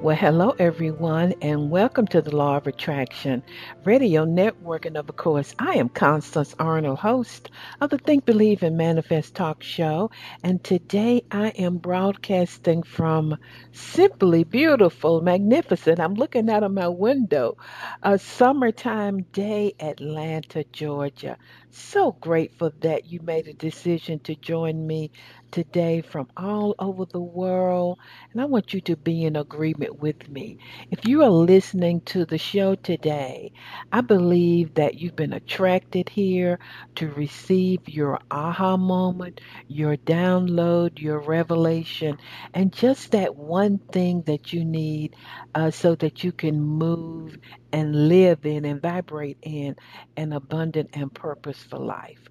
[0.00, 3.42] Well, hello everyone, and welcome to the Law of Attraction
[3.84, 4.86] Radio Network.
[4.86, 9.64] And of course, I am Constance Arnold, host of the Think, Believe, and Manifest Talk
[9.64, 10.12] Show.
[10.44, 13.38] And today I am broadcasting from
[13.72, 15.98] simply beautiful, magnificent.
[15.98, 17.56] I'm looking out of my window,
[18.00, 21.36] a summertime day, Atlanta, Georgia.
[21.70, 25.12] So grateful that you made a decision to join me
[25.52, 27.98] today from all over the world.
[28.32, 30.58] And I want you to be in agreement with me.
[30.90, 33.52] If you are listening to the show today,
[33.92, 36.58] I believe that you've been attracted here
[36.96, 42.18] to receive your aha moment, your download, your revelation,
[42.54, 45.16] and just that one thing that you need
[45.54, 47.38] uh, so that you can move
[47.72, 49.76] and live in and vibrate in
[50.16, 52.28] an abundant and purposeful life.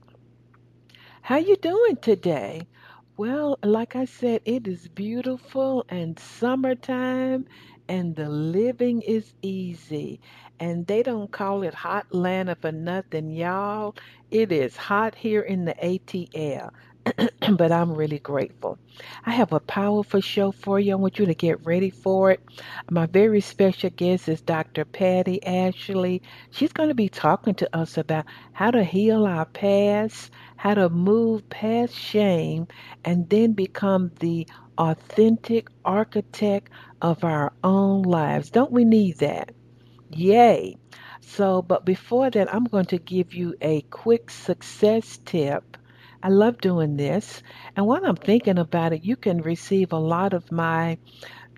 [1.21, 2.67] How you doing today?
[3.17, 7.45] Well, like I said, it is beautiful and summertime
[7.89, 10.21] and the living is easy.
[10.59, 13.95] And they don't call it hot Atlanta for nothing, y'all.
[14.31, 16.71] It is hot here in the ATL.
[17.58, 18.80] but I'm really grateful.
[19.25, 20.94] I have a powerful show for you.
[20.94, 22.41] I want you to get ready for it.
[22.89, 24.86] My very special guest is Dr.
[24.86, 26.22] Patti Ashley.
[26.52, 30.89] She's going to be talking to us about how to heal our past, how to
[30.89, 32.67] move past shame,
[33.05, 36.71] and then become the authentic architect
[37.02, 38.49] of our own lives.
[38.49, 39.52] Don't we need that?
[40.11, 40.77] Yay.
[41.21, 45.77] So, but before that, I'm going to give you a quick success tip
[46.23, 47.44] I love doing this.
[47.76, 50.98] And while I'm thinking about it, you can receive a lot of my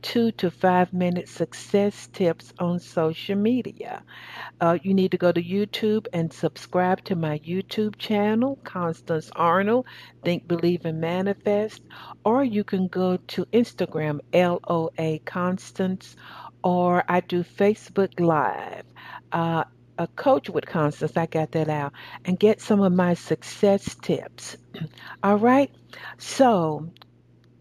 [0.01, 4.03] two to five minute success tips on social media.
[4.61, 9.85] Uh, you need to go to YouTube and subscribe to my YouTube channel, Constance Arnold,
[10.23, 11.81] Think, Believe, and Manifest,
[12.23, 16.15] or you can go to Instagram, LOA Constance,
[16.63, 18.85] or I do Facebook Live.
[19.31, 19.63] Uh,
[19.99, 21.93] a coach with Constance, I got that out,
[22.25, 24.57] and get some of my success tips.
[25.23, 25.71] All right.
[26.17, 26.89] So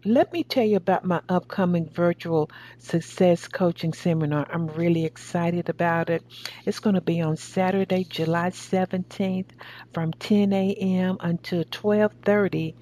[0.05, 4.47] let me tell you about my upcoming virtual success coaching seminar.
[4.51, 6.23] I'm really excited about it.
[6.65, 9.51] It's going to be on Saturday, July 17th
[9.93, 11.17] from 10 a.m.
[11.19, 12.75] until 12:30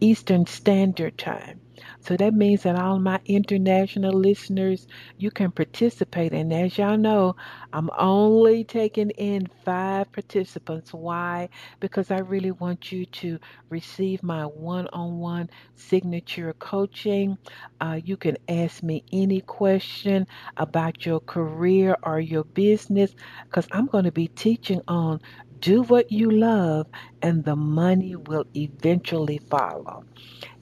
[0.00, 1.63] Eastern Standard Time.
[2.04, 4.86] So that means that all my international listeners,
[5.18, 6.32] you can participate.
[6.32, 7.36] And as y'all know,
[7.72, 10.92] I'm only taking in five participants.
[10.94, 11.48] Why?
[11.80, 13.38] Because I really want you to
[13.70, 17.38] receive my one on one signature coaching.
[17.80, 20.26] Uh, you can ask me any question
[20.56, 25.20] about your career or your business because I'm going to be teaching on
[25.60, 26.86] do what you love
[27.22, 30.04] and the money will eventually follow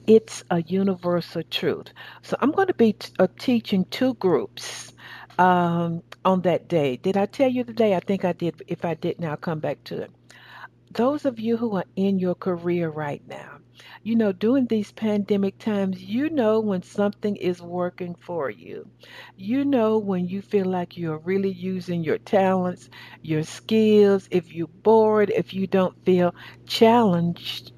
[0.07, 1.87] it's a universal truth.
[2.23, 4.93] So I'm going to be t- uh, teaching two groups
[5.37, 6.97] um, on that day.
[6.97, 7.95] Did I tell you the day?
[7.95, 8.61] I think I did.
[8.67, 10.11] If I didn't, I'll come back to it.
[10.91, 13.59] Those of you who are in your career right now,
[14.03, 18.89] you know, during these pandemic times, you know when something is working for you.
[19.35, 22.89] You know when you feel like you're really using your talents,
[23.21, 24.27] your skills.
[24.31, 26.33] If you're bored, if you don't feel
[26.67, 27.71] challenged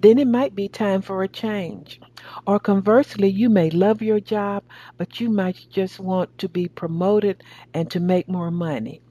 [0.00, 2.00] then it might be time for a change.
[2.46, 4.64] Or conversely, you may love your job,
[4.98, 7.42] but you might just want to be promoted
[7.74, 9.02] and to make more money.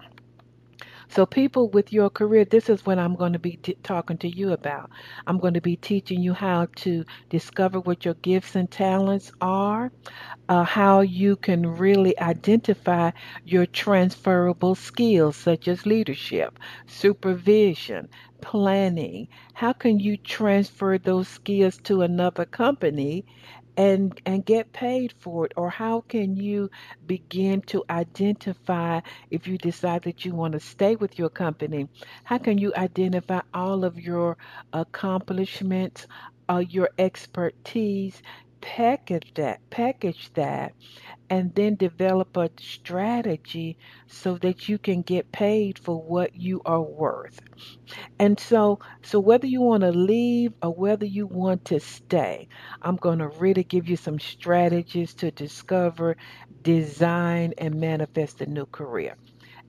[1.10, 4.30] So, people with your career, this is what I'm going to be t- talking to
[4.30, 4.90] you about.
[5.28, 9.92] I'm going to be teaching you how to discover what your gifts and talents are,
[10.50, 13.12] uh, how you can really identify
[13.44, 18.10] your transferable skills, such as leadership, supervision,
[18.42, 19.28] planning.
[19.54, 23.26] How can you transfer those skills to another company
[23.78, 25.54] and and get paid for it?
[25.58, 26.70] Or how can you
[27.08, 29.02] begin to identify
[29.32, 31.88] if you decide that you want to stay with your company?
[32.26, 34.38] How can you identify all of your
[34.74, 36.08] accomplishments
[36.50, 38.22] uh, your expertise
[38.62, 40.74] package that, package that,
[41.30, 43.78] and then develop a strategy
[44.08, 47.40] so that you can get paid for what you are worth.
[48.20, 52.48] And so, so whether you want to leave or whether you want to stay,
[52.82, 56.18] I'm going to really give you some strategies to discover,
[56.64, 59.18] design, and manifest a new career.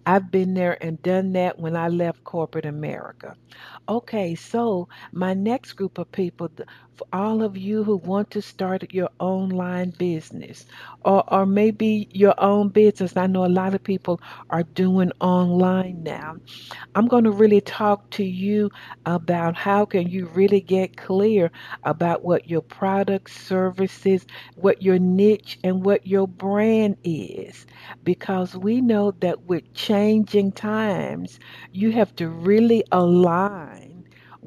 [0.07, 3.35] I've been there and done that when I left corporate America.
[3.89, 6.51] Okay, so my next group of people,
[6.95, 10.67] for all of you who want to start your online business
[11.05, 14.21] or, or maybe your own business, I know a lot of people
[14.51, 16.37] are doing online now.
[16.95, 18.71] I'm going to really talk to you
[19.07, 21.51] about how can you really get clear
[21.85, 24.27] about what your product, services,
[24.57, 27.67] what your niche, and what your brand is.
[28.05, 31.39] Because we know that with changing times,
[31.73, 33.78] you have to really align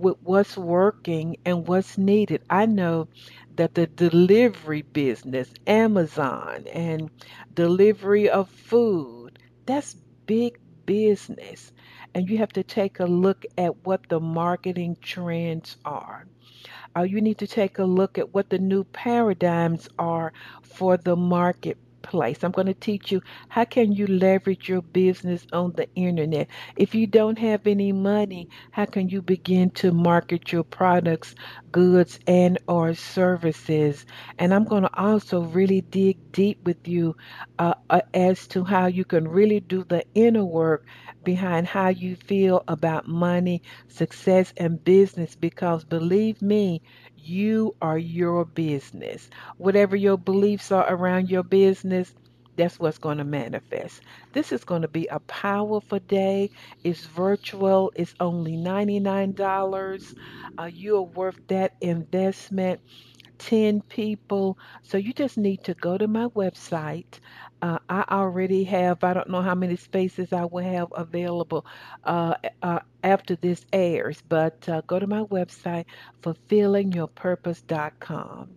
[0.01, 2.43] with what's working and what's needed.
[2.49, 3.09] I know
[3.55, 7.11] that the delivery business, Amazon, and
[7.53, 9.95] delivery of food, that's
[10.27, 11.71] big business.
[12.15, 16.27] And you have to take a look at what the marketing trends are.
[16.97, 20.33] Uh, you need to take a look at what the new paradigms are
[20.63, 22.43] for the market place.
[22.43, 26.49] I'm going to teach you how can you leverage your business on the internet.
[26.77, 31.35] If you don't have any money, how can you begin to market your products,
[31.71, 34.05] goods and or services?
[34.39, 37.15] And I'm going to also really dig deep with you
[37.59, 40.85] uh, uh, as to how you can really do the inner work
[41.23, 46.81] behind how you feel about money, success and business because believe me,
[47.21, 49.29] you are your business.
[49.57, 52.13] Whatever your beliefs are around your business,
[52.55, 54.01] that's what's going to manifest.
[54.33, 56.51] This is going to be a powerful day.
[56.83, 59.35] It's virtual, it's only $99.
[60.59, 62.81] Uh, you are worth that investment.
[63.39, 64.57] 10 people.
[64.83, 67.19] So you just need to go to my website.
[67.61, 71.65] Uh, I already have, I don't know how many spaces I will have available
[72.03, 75.85] uh, uh, after this airs, but uh, go to my website,
[76.23, 78.49] fulfillingyourpurpose.com.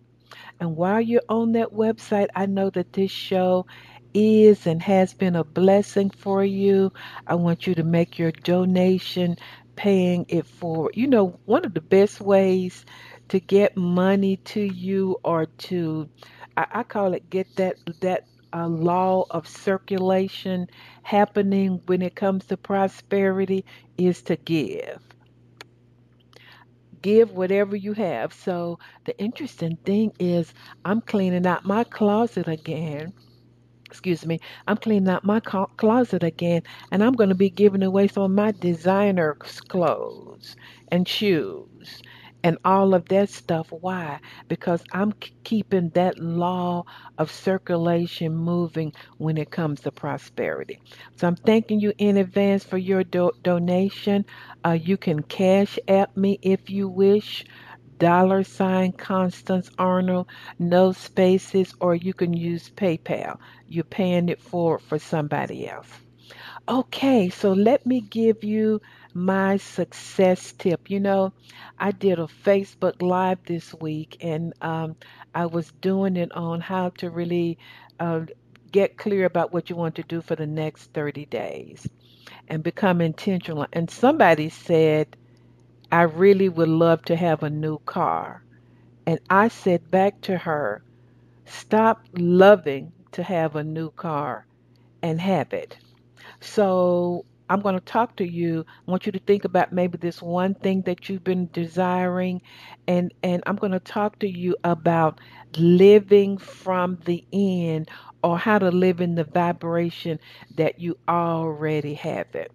[0.59, 3.65] And while you're on that website, I know that this show
[4.13, 6.91] is and has been a blessing for you.
[7.27, 9.37] I want you to make your donation
[9.75, 10.93] paying it forward.
[10.95, 12.85] You know, one of the best ways
[13.29, 16.09] to get money to you or to
[16.57, 18.23] I call it get that that
[18.53, 20.67] uh, law of circulation
[21.03, 23.65] happening when it comes to prosperity
[23.97, 25.01] is to give.
[27.01, 28.33] Give whatever you have.
[28.33, 30.53] So the interesting thing is
[30.85, 33.13] i'm cleaning out my closet again.
[33.85, 38.07] Excuse me, I'm cleaning out my closet again, and I'm going to be giving away
[38.07, 40.55] some of my designer clothes
[40.91, 41.74] and shoes
[42.45, 43.69] and all of that stuff.
[43.71, 44.21] Why?
[44.49, 45.13] Because I'm
[45.45, 46.85] keeping that law
[47.19, 50.79] of circulation moving when it comes to prosperity.
[51.17, 54.25] So I'm thanking you in advance for your do- donation.
[54.65, 57.45] Uh, you can Cash App me if you wish.
[57.99, 63.37] Dollar sign Constance Arnold, no spaces, or you can use PayPal.
[63.67, 65.89] You're paying it for for somebody else.
[66.67, 68.81] Okay, so let me give you
[69.15, 70.91] my success tip.
[70.91, 71.33] You know,
[71.79, 74.97] I did a Facebook Live this week and um,
[75.33, 77.57] I was doing it on how to really
[77.99, 78.21] uh,
[78.71, 81.87] get clear about what you want to do for the next 30 days
[82.49, 83.65] and become intentional.
[83.73, 85.17] And somebody said,
[85.91, 88.43] I really would love to have a new car.
[89.07, 90.83] And I said back to her,
[91.45, 94.47] stop loving to have a new car
[95.01, 95.77] and have it.
[96.41, 98.65] So I'm going to talk to you.
[98.87, 102.41] I want you to think about maybe this one thing that you've been desiring
[102.87, 105.19] and and I'm going to talk to you about
[105.57, 107.89] living from the end
[108.23, 110.19] or how to live in the vibration
[110.55, 112.51] that you already have it.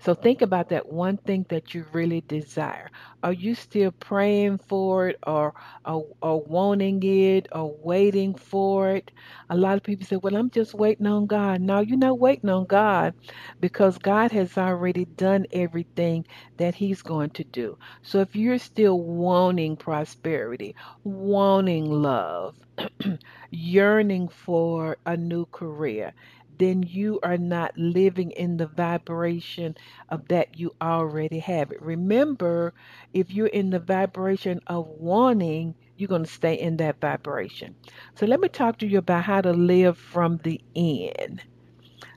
[0.00, 2.90] So think about that one thing that you really desire.
[3.22, 5.54] Are you still praying for it or,
[5.86, 9.12] or, or wanting it or waiting for it?
[9.50, 11.60] A lot of people say, Well, I'm just waiting on God.
[11.62, 13.14] No, you're not waiting on God
[13.60, 16.26] because God has already done everything
[16.58, 17.78] that He's going to do.
[18.02, 22.56] So if you're still wanting prosperity, wanting love,
[23.50, 26.12] yearning for a new career,
[26.60, 29.76] then you are not living in the vibration
[30.10, 31.72] of that you already have.
[31.80, 32.74] Remember,
[33.14, 37.76] if you're in the vibration of wanting, you're going to stay in that vibration.
[38.16, 41.42] So let me talk to you about how to live from the end.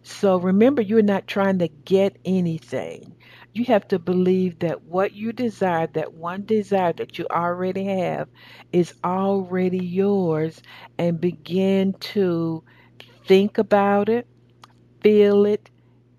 [0.03, 3.17] So remember, you're not trying to get anything.
[3.53, 8.29] You have to believe that what you desire, that one desire that you already have,
[8.71, 10.61] is already yours
[10.97, 12.63] and begin to
[13.25, 14.27] think about it,
[15.03, 15.69] feel it,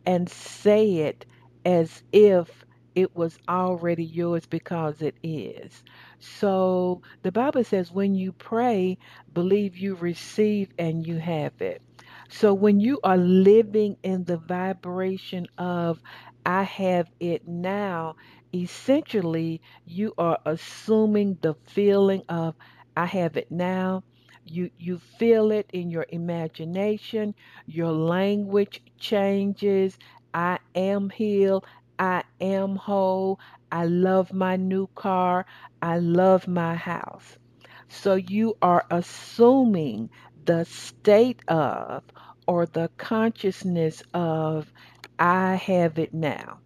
[0.07, 1.27] and say it
[1.65, 2.65] as if
[2.95, 5.83] it was already yours because it is.
[6.21, 8.99] So the Bible says when you pray,
[9.33, 11.83] believe you receive and you have it.
[12.31, 16.01] So when you are living in the vibration of
[16.47, 18.17] I have it now,
[18.55, 22.57] essentially you are assuming the feeling of
[22.97, 24.05] I have it now.
[24.45, 27.35] You you feel it in your imagination,
[27.67, 29.99] your language changes.
[30.35, 31.67] I am healed.
[31.99, 33.41] I am whole.
[33.73, 35.47] I love my new car.
[35.83, 37.39] I love my house.
[37.89, 40.11] So you are assuming
[40.45, 42.05] the state of
[42.47, 44.73] or the consciousness of
[45.19, 46.61] I have it now.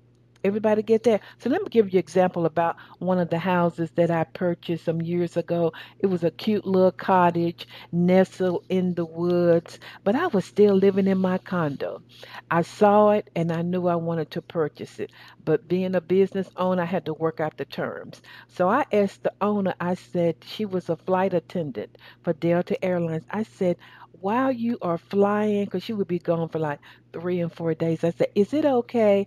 [0.44, 1.22] Everybody get that?
[1.38, 4.84] So let me give you an example about one of the houses that I purchased
[4.84, 5.72] some years ago.
[5.98, 11.08] It was a cute little cottage nestled in the woods, but I was still living
[11.08, 12.02] in my condo.
[12.50, 15.10] I saw it and I knew I wanted to purchase it,
[15.44, 18.22] but being a business owner, I had to work out the terms.
[18.48, 23.24] So I asked the owner, I said, she was a flight attendant for Delta Airlines.
[23.30, 23.76] I said,
[24.20, 26.80] while you are flying, because she would be gone for like
[27.12, 29.26] three and four days, I said, is it okay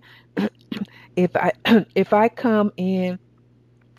[1.18, 1.54] if I
[1.96, 3.20] if I come in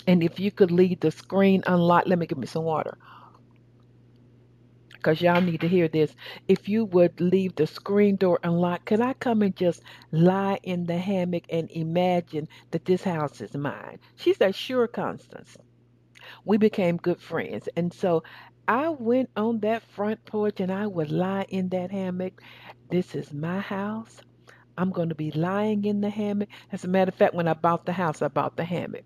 [0.06, 2.08] and if you could leave the screen unlocked?
[2.08, 2.98] Let me give me some water
[4.94, 6.14] because y'all need to hear this.
[6.48, 9.82] If you would leave the screen door unlocked, could I come and just
[10.12, 13.98] lie in the hammock and imagine that this house is mine?
[14.16, 15.56] She said, Sure, Constance.
[16.44, 17.68] We became good friends.
[17.76, 18.24] And so
[18.68, 22.40] I went on that front porch and I would lie in that hammock.
[22.90, 24.20] This is my house.
[24.78, 26.48] I'm going to be lying in the hammock.
[26.72, 29.04] As a matter of fact, when I bought the house, I bought the hammock.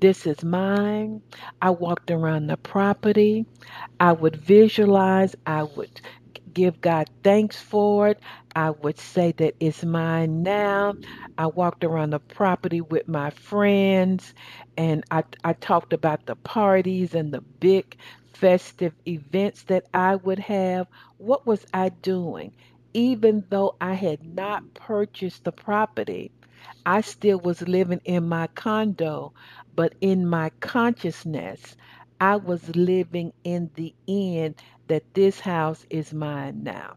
[0.00, 1.22] This is mine.
[1.62, 3.46] I walked around the property.
[4.00, 5.34] I would visualize.
[5.46, 6.00] I would
[6.52, 8.20] give God thanks for it.
[8.56, 10.94] I would say that it's mine now.
[11.38, 14.34] I walked around the property with my friends
[14.76, 17.96] and I, I talked about the parties and the big
[18.40, 20.88] festive events that I would have.
[21.18, 22.52] What was I doing?
[22.94, 26.32] Even though I had not purchased the property,
[26.86, 29.32] I still was living in my condo,
[29.74, 31.76] but in my consciousness,
[32.20, 34.56] I was living in the end
[34.88, 36.96] that this house is mine now.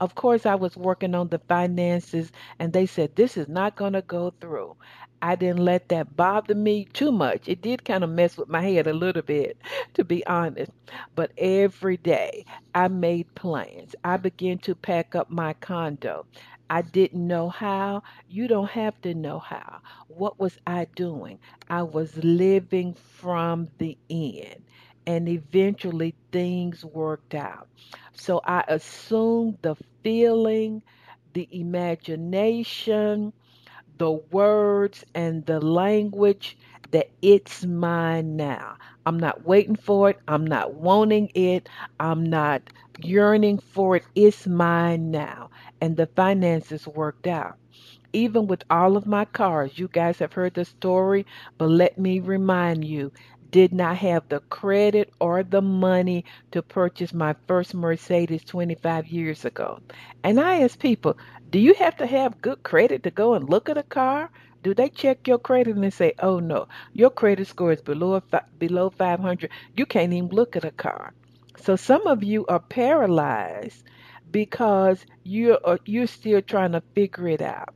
[0.00, 3.94] Of course, I was working on the finances, and they said this is not going
[3.94, 4.76] to go through.
[5.22, 7.48] I didn't let that bother me too much.
[7.48, 9.56] It did kind of mess with my head a little bit,
[9.94, 10.72] to be honest.
[11.14, 13.94] But every day I made plans.
[14.04, 16.26] I began to pack up my condo.
[16.68, 18.02] I didn't know how.
[18.28, 19.80] You don't have to know how.
[20.08, 21.38] What was I doing?
[21.70, 24.64] I was living from the end.
[25.06, 27.68] And eventually things worked out.
[28.12, 30.82] So I assumed the feeling,
[31.32, 33.32] the imagination,
[33.98, 36.56] the words and the language
[36.92, 38.76] that it's mine now.
[39.06, 40.20] I'm not waiting for it.
[40.28, 41.68] I'm not wanting it.
[41.98, 42.62] I'm not
[43.02, 44.04] yearning for it.
[44.14, 45.50] It's mine now.
[45.80, 47.56] And the finances worked out.
[48.12, 51.26] Even with all of my cars, you guys have heard the story,
[51.58, 53.12] but let me remind you
[53.50, 59.44] did not have the credit or the money to purchase my first Mercedes 25 years
[59.44, 59.80] ago.
[60.24, 61.16] And I ask people,
[61.52, 64.30] do you have to have good credit to go and look at a car?
[64.64, 68.20] Do they check your credit and say, "Oh no, your credit score is below
[68.58, 69.50] below 500.
[69.76, 71.14] You can't even look at a car."
[71.58, 73.84] So some of you are paralyzed
[74.30, 77.74] because you're uh, you're still trying to figure it out.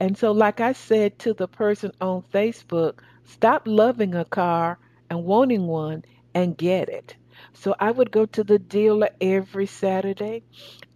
[0.00, 4.78] And so, like I said to the person on Facebook, stop loving a car
[5.10, 6.04] and wanting one
[6.34, 7.16] and get it.
[7.54, 10.44] So I would go to the dealer every Saturday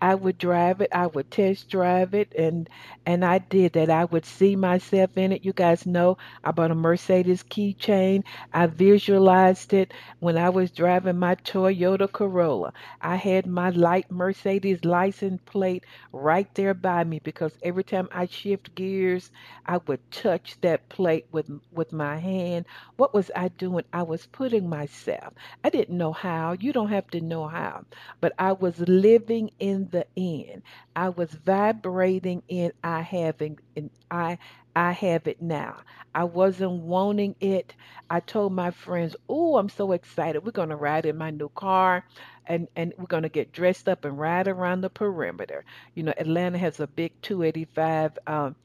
[0.01, 2.69] I would drive it, I would test drive it, and
[3.07, 3.91] and I did that.
[3.91, 5.45] I would see myself in it.
[5.45, 8.23] You guys know I bought a Mercedes keychain.
[8.53, 12.73] I visualized it when I was driving my Toyota Corolla.
[13.01, 18.27] I had my light Mercedes license plate right there by me because every time I
[18.27, 19.31] shift gears,
[19.65, 22.67] I would touch that plate with with my hand.
[22.97, 23.85] What was I doing?
[23.93, 25.33] I was putting myself.
[25.65, 26.46] I didn't know how.
[26.53, 27.85] You don't have to know how,
[28.21, 30.63] but I was living in the end.
[30.95, 34.39] I was vibrating in I having and I
[34.75, 35.79] I have it now.
[36.15, 37.75] I wasn't wanting it.
[38.11, 40.45] I told my friends, "Oh, I'm so excited.
[40.45, 42.05] We're going to ride in my new car
[42.47, 46.15] and and we're going to get dressed up and ride around the perimeter." You know,
[46.19, 48.57] Atlanta has a big 285 um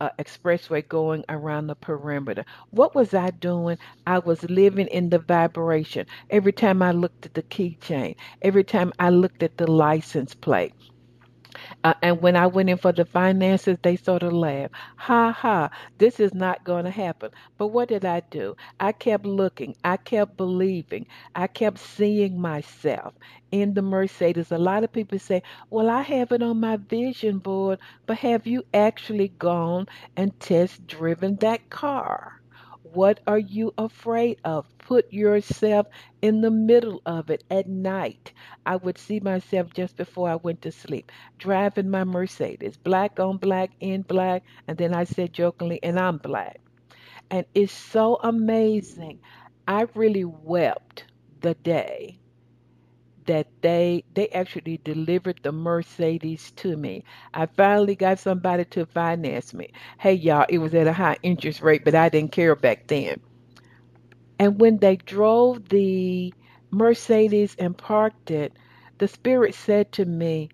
[0.00, 2.44] uh, expressway going around the perimeter.
[2.70, 3.78] What was I doing?
[4.06, 6.06] I was living in the vibration.
[6.30, 10.74] Every time I looked at the keychain, every time I looked at the license plate.
[11.84, 14.74] Uh, and when I went in for the finances, they sort of laughed.
[14.96, 17.30] Ha ha, this is not going to happen.
[17.58, 18.56] But what did I do?
[18.80, 19.76] I kept looking.
[19.84, 21.06] I kept believing.
[21.34, 23.14] I kept seeing myself
[23.52, 24.50] in the Mercedes.
[24.52, 28.46] A lot of people say, Well, I have it on my vision board, but have
[28.46, 29.86] you actually gone
[30.16, 32.37] and test driven that car?
[32.82, 34.66] What are you afraid of?
[34.78, 35.86] Put yourself
[36.22, 38.32] in the middle of it at night.
[38.66, 43.36] I would see myself just before I went to sleep, driving my Mercedes, black on
[43.38, 46.60] black, in black, and then I said jokingly, and I'm black.
[47.30, 49.20] And it's so amazing.
[49.66, 51.04] I really wept
[51.40, 52.20] the day
[53.28, 57.04] that they they actually delivered the Mercedes to me.
[57.34, 59.70] I finally got somebody to finance me.
[60.00, 63.22] Hey y'all, it was at a high interest rate, but I didn't care back then.
[64.40, 66.34] And when they drove the
[66.72, 68.54] Mercedes and parked it,
[68.98, 70.50] the spirit said to me,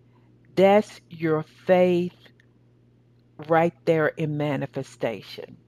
[0.56, 2.16] "That's your faith
[3.48, 5.58] right there in manifestation."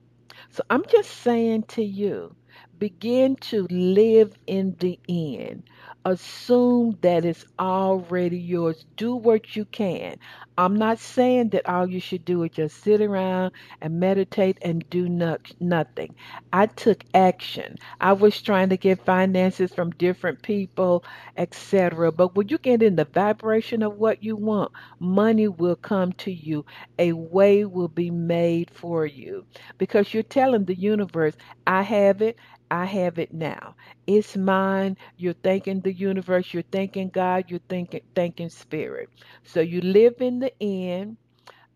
[0.51, 2.35] So I'm just saying to you,
[2.79, 5.63] begin to live in the end
[6.07, 8.85] assume that it's already yours.
[8.97, 10.17] Do what you can.
[10.57, 14.89] I'm not saying that all you should do is just sit around and meditate and
[14.91, 16.15] do no- nothing.
[16.53, 17.77] I took action.
[18.01, 21.05] I was trying to get finances from different people,
[21.37, 22.11] etc.
[22.13, 26.31] But when you get in the vibration of what you want, money will come to
[26.33, 26.65] you.
[26.99, 29.45] A way will be made for you
[29.79, 31.35] because you're telling the universe,
[31.67, 32.37] I have it
[32.71, 33.75] I have it now.
[34.07, 34.97] It's mine.
[35.17, 36.53] You're thanking the universe.
[36.53, 37.45] You're thanking God.
[37.49, 39.09] You're thinking thanking spirit.
[39.43, 41.17] So you live in the end.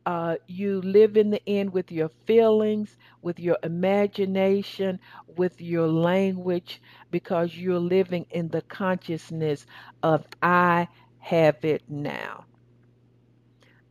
[0.06, 5.00] Uh, you live in the end with your feelings, with your imagination,
[5.38, 6.82] with your language,
[7.12, 9.66] because you're living in the consciousness
[10.04, 12.46] of I have it now.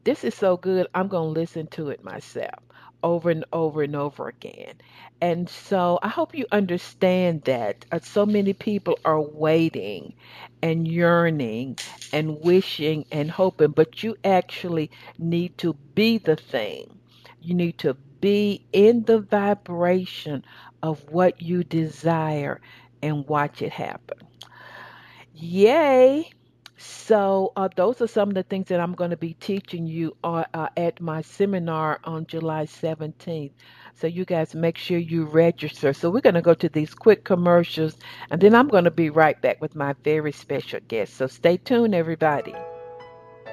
[0.05, 0.89] This is so good.
[0.95, 2.61] I'm going to listen to it myself
[3.03, 4.75] over and over and over again.
[5.21, 10.15] And so I hope you understand that uh, so many people are waiting
[10.63, 11.79] and yearning
[12.13, 16.99] and wishing and hoping, but you actually need to be the thing.
[17.41, 20.45] You need to be in the vibration
[20.83, 22.61] of what you desire
[23.03, 24.19] and watch it happen.
[25.35, 26.31] Yay!
[26.83, 30.17] So, uh, those are some of the things that I'm going to be teaching you
[30.25, 33.51] uh, uh, at my seminar on July 17th.
[33.95, 35.93] So, you guys make sure you register.
[35.93, 37.99] So, we're going to go to these quick commercials,
[38.31, 41.19] and then I'm going to be right back with my very special guest.
[41.19, 42.55] So, stay tuned, everybody.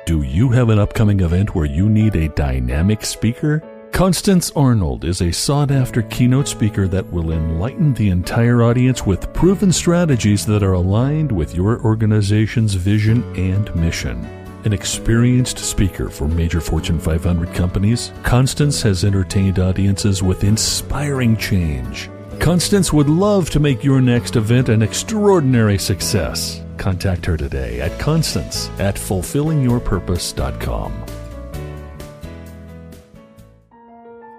[0.05, 3.61] Do you have an upcoming event where you need a dynamic speaker?
[3.91, 9.33] Constance Arnold is a sought after keynote speaker that will enlighten the entire audience with
[9.33, 14.23] proven strategies that are aligned with your organization's vision and mission.
[14.65, 22.11] An experienced speaker for major Fortune 500 companies, Constance has entertained audiences with inspiring change.
[22.39, 26.61] Constance would love to make your next event an extraordinary success.
[26.77, 31.16] Contact her today at constance at fulfillingyourpurpose.com.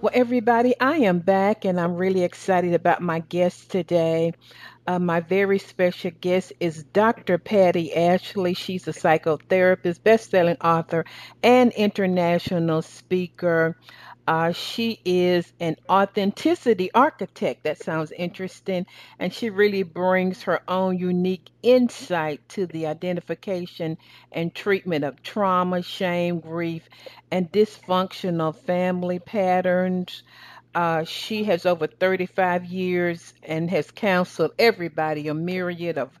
[0.00, 4.32] Well, everybody, I am back and I'm really excited about my guest today.
[4.86, 7.38] Uh, my very special guest is Dr.
[7.38, 8.54] Patti Ashley.
[8.54, 11.04] She's a psychotherapist, best-selling author,
[11.42, 13.76] and international speaker.
[14.26, 17.64] Uh, she is an authenticity architect.
[17.64, 18.86] That sounds interesting.
[19.18, 23.98] And she really brings her own unique insight to the identification
[24.32, 26.88] and treatment of trauma, shame, grief,
[27.30, 30.22] and dysfunctional family patterns.
[30.74, 36.18] Uh, she has over 35 years and has counseled everybody, a myriad of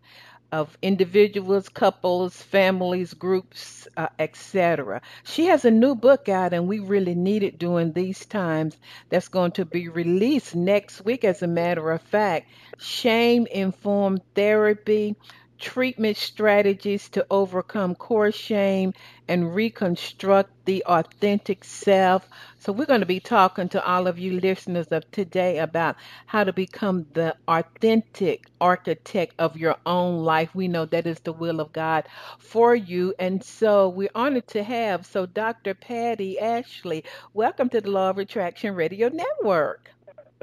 [0.54, 5.02] of individuals, couples, families, groups, uh, etc.
[5.24, 8.76] She has a new book out, and we really need it during these times.
[9.08, 12.48] That's going to be released next week, as a matter of fact.
[12.78, 15.16] Shame Informed Therapy
[15.58, 18.92] treatment strategies to overcome core shame
[19.28, 22.28] and reconstruct the authentic self.
[22.58, 26.44] So, we're going to be talking to all of you listeners of today about how
[26.44, 30.54] to become the authentic architect of your own life.
[30.54, 32.04] We know that is the will of God
[32.38, 33.14] for you.
[33.18, 35.06] And so, we're honored to have.
[35.06, 35.74] So, Dr.
[35.74, 39.90] Patti Ashley, welcome to the Law of Attraction Radio Network.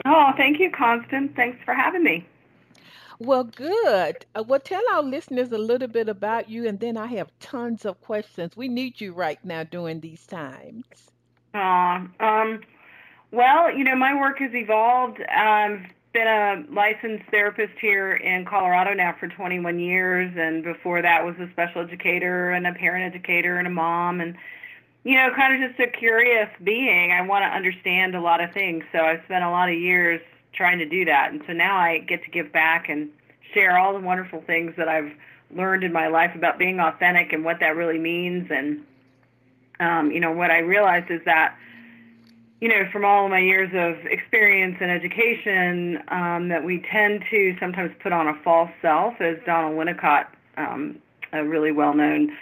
[0.06, 1.32] Oh, thank you, Constance.
[1.36, 2.26] Thanks for having me.
[3.24, 4.26] Well, good.
[4.34, 7.86] Uh, well, tell our listeners a little bit about you, and then I have tons
[7.86, 8.58] of questions.
[8.58, 10.86] We need you right now during these times.
[11.54, 12.62] Uh, um,
[13.30, 15.22] well, you know, my work has evolved.
[15.22, 21.24] I've been a licensed therapist here in Colorado now for 21 years, and before that
[21.24, 24.36] was a special educator and a parent educator and a mom, and
[25.04, 27.12] you know, kind of just a curious being.
[27.12, 30.22] I want to understand a lot of things, so I've spent a lot of years
[30.54, 31.32] trying to do that.
[31.32, 33.10] And so now I get to give back and
[33.54, 35.12] share all the wonderful things that I've
[35.54, 38.50] learned in my life about being authentic and what that really means.
[38.50, 38.86] And,
[39.80, 41.58] um, you know, what I realized is that,
[42.62, 47.58] you know, from all my years of experience and education, um, that we tend to
[47.60, 50.98] sometimes put on a false self, as Donald Winnicott, um,
[51.34, 52.38] a really well-known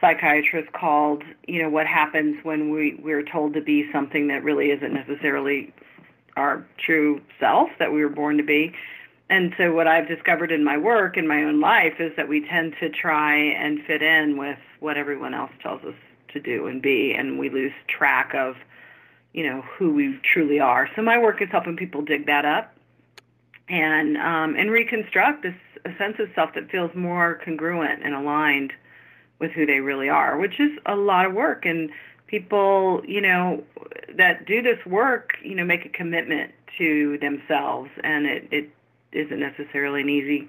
[0.00, 4.70] psychiatrist, called, you know, what happens when we we're told to be something that really
[4.72, 5.72] isn't necessarily
[6.36, 8.72] our true self that we were born to be.
[9.30, 12.46] And so what I've discovered in my work in my own life is that we
[12.46, 15.94] tend to try and fit in with what everyone else tells us
[16.32, 18.56] to do and be and we lose track of
[19.32, 20.88] you know who we truly are.
[20.94, 22.74] So my work is helping people dig that up
[23.68, 28.72] and um, and reconstruct a sense of self that feels more congruent and aligned
[29.38, 31.90] with who they really are, which is a lot of work and
[32.32, 33.62] people, you know,
[34.16, 38.70] that do this work, you know, make a commitment to themselves, and it, it
[39.12, 40.48] isn't necessarily an easy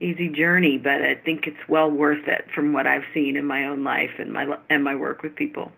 [0.00, 3.64] easy journey, but I think it's well worth it from what I've seen in my
[3.64, 5.72] own life and my and my work with people.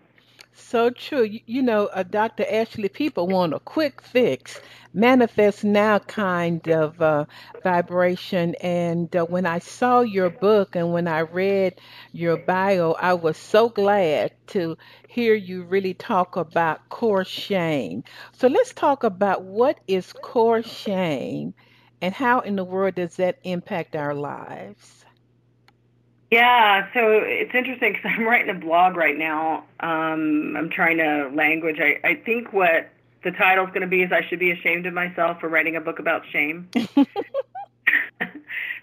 [0.53, 1.23] So true.
[1.23, 2.45] You, know, uh, Dr.
[2.51, 4.59] Ashley, people want a quick fix,
[4.93, 7.25] manifest now kind of uh,
[7.63, 8.55] vibration.
[8.55, 11.79] And uh, when I saw your book and when I read
[12.11, 18.03] your bio, I was so glad to hear you really talk about core shame.
[18.33, 21.53] So let's talk about what is core shame
[22.01, 25.06] and how in the world does that impact our lives?
[26.29, 29.65] Yeah, so it's interesting because I'm writing a blog right now.
[29.79, 31.77] Um, I'm trying to language.
[31.79, 32.89] I, I think what
[33.23, 35.75] the title is going to be is I should be ashamed of myself for writing
[35.75, 36.69] a book about shame.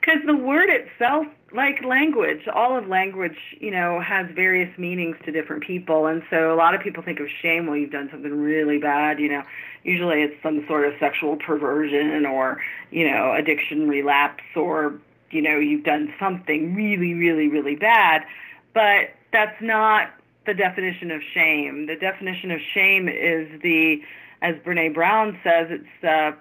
[0.01, 5.33] Because the word itself, like language, all of language, you know, has various meanings to
[5.33, 6.07] different people.
[6.07, 9.19] And so a lot of people think of shame, well, you've done something really bad,
[9.19, 9.43] you know.
[9.83, 14.95] Usually it's some sort of sexual perversion or, you know, addiction relapse or
[15.35, 18.25] you know, you've done something really, really, really bad.
[18.73, 20.11] But that's not
[20.47, 21.87] the definition of shame.
[21.87, 24.03] The definition of shame is the,
[24.43, 26.37] as Brene Brown says, it's the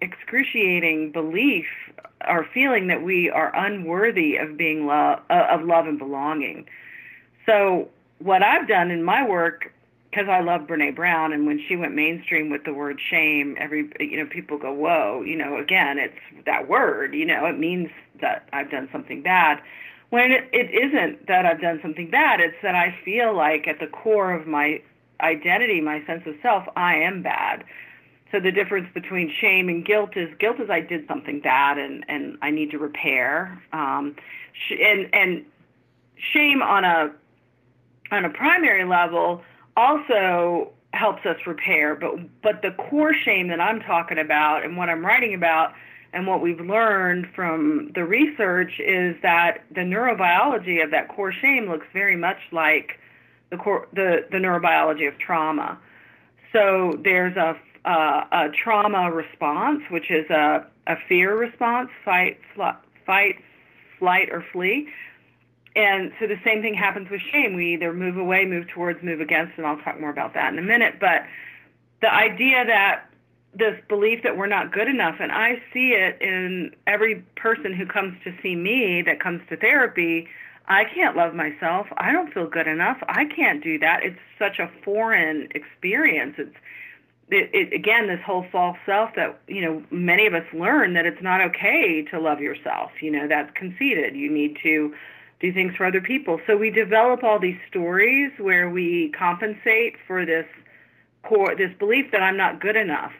[0.00, 1.66] excruciating belief
[2.28, 6.66] or feeling that we are unworthy of being love, uh, of love and belonging.
[7.46, 9.72] So what I've done in my work
[10.12, 13.90] because I love Brene Brown, and when she went mainstream with the word shame, every
[13.98, 17.88] you know people go, whoa, you know, again, it's that word, you know, it means
[18.20, 19.60] that I've done something bad.
[20.10, 23.80] When it, it isn't that I've done something bad, it's that I feel like at
[23.80, 24.82] the core of my
[25.22, 27.64] identity, my sense of self, I am bad.
[28.30, 32.04] So the difference between shame and guilt is guilt is I did something bad and
[32.08, 33.62] and I need to repair.
[33.72, 34.14] Um,
[34.70, 35.46] and and
[36.34, 37.12] shame on a
[38.10, 39.42] on a primary level
[39.76, 41.94] also helps us repair.
[41.94, 45.72] But but the core shame that I'm talking about and what I'm writing about
[46.12, 51.68] and what we've learned from the research is that the neurobiology of that core shame
[51.68, 52.98] looks very much like
[53.50, 55.78] the core, the, the neurobiology of trauma.
[56.52, 57.56] So there's a,
[57.86, 63.36] a trauma response, which is a, a fear response, fight, fl- fight,
[63.98, 64.88] flight, or flee.
[65.74, 67.54] And so the same thing happens with shame.
[67.54, 70.58] We either move away, move towards, move against, and I'll talk more about that in
[70.58, 70.96] a minute.
[71.00, 71.24] But
[72.02, 73.06] the idea that
[73.54, 77.86] this belief that we're not good enough, and I see it in every person who
[77.86, 80.28] comes to see me that comes to therapy.
[80.66, 81.86] I can't love myself.
[81.96, 82.98] I don't feel good enough.
[83.08, 84.02] I can't do that.
[84.02, 86.34] It's such a foreign experience.
[86.38, 86.56] It's
[87.30, 91.06] it, it, again this whole false self that you know many of us learn that
[91.06, 92.90] it's not okay to love yourself.
[93.00, 94.14] You know that's conceited.
[94.14, 94.94] You need to
[95.42, 96.40] do things for other people.
[96.46, 100.46] So we develop all these stories where we compensate for this
[101.24, 103.12] core, this belief that I'm not good enough.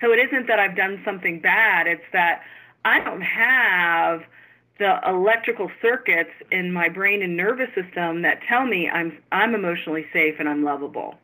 [0.00, 2.42] So it isn't that I've done something bad, it's that
[2.84, 4.22] I don't have
[4.78, 10.06] the electrical circuits in my brain and nervous system that tell me I'm I'm emotionally
[10.12, 11.14] safe and I'm lovable.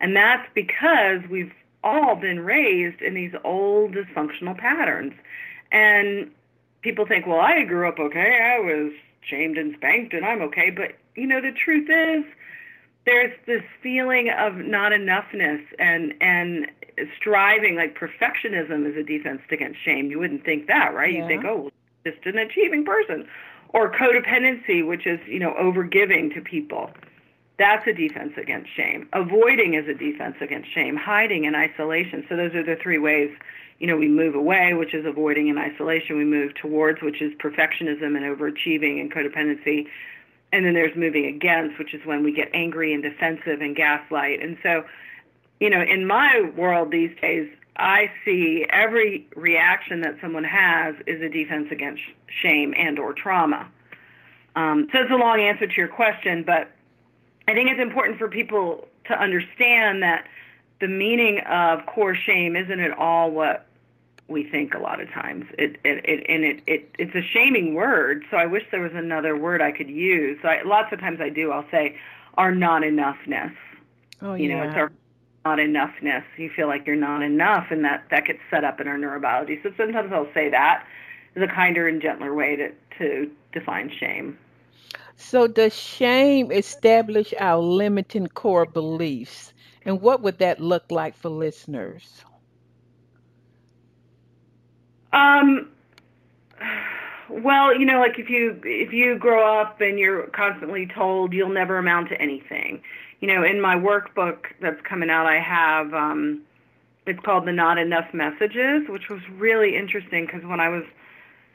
[0.00, 5.14] And that's because we've all been raised in these old dysfunctional patterns.
[5.70, 6.30] And
[6.82, 8.56] people think, well, I grew up okay.
[8.56, 8.92] I was
[9.28, 10.70] shamed and spanked and I'm okay.
[10.70, 12.24] But, you know, the truth is
[13.04, 16.66] there's this feeling of not enoughness and, and
[17.16, 20.10] striving, like perfectionism is a defense against shame.
[20.10, 21.12] You wouldn't think that, right?
[21.12, 21.22] Yeah.
[21.22, 21.70] You think, oh, well,
[22.04, 23.28] just an achieving person.
[23.70, 26.90] Or codependency, which is, you know, overgiving to people.
[27.58, 29.08] That's a defense against shame.
[29.12, 30.96] Avoiding is a defense against shame.
[30.96, 32.24] Hiding and isolation.
[32.28, 33.30] So those are the three ways,
[33.78, 36.16] you know, we move away, which is avoiding and isolation.
[36.16, 39.86] We move towards, which is perfectionism and overachieving and codependency.
[40.52, 44.42] And then there's moving against, which is when we get angry and defensive and gaslight.
[44.42, 44.84] And so,
[45.60, 51.20] you know, in my world these days, I see every reaction that someone has is
[51.20, 52.02] a defense against
[52.42, 53.68] shame and or trauma.
[54.54, 56.70] Um, so it's a long answer to your question, but
[57.46, 60.26] I think it's important for people to understand that
[60.80, 63.65] the meaning of core shame isn't at all what
[64.28, 65.46] we think a lot of times.
[65.58, 68.94] It, it, it and it, it it's a shaming word, so I wish there was
[68.94, 70.38] another word I could use.
[70.42, 71.52] I, lots of times I do.
[71.52, 71.96] I'll say
[72.34, 73.54] our not enoughness.
[74.22, 74.56] Oh, you yeah.
[74.56, 74.92] know, it's our
[75.44, 76.24] not enoughness.
[76.36, 79.62] You feel like you're not enough, and that that gets set up in our neurobiology.
[79.62, 80.84] So sometimes I'll say that
[81.34, 84.38] is a kinder and gentler way to to define shame.
[85.18, 89.54] So, does shame establish our limiting core beliefs?
[89.84, 92.24] And what would that look like for listeners?
[95.16, 95.68] Um,
[97.30, 101.48] well, you know, like if you if you grow up and you're constantly told you'll
[101.48, 102.82] never amount to anything,
[103.20, 106.42] you know, in my workbook that's coming out, I have um,
[107.06, 110.84] it's called the Not Enough Messages, which was really interesting because when I was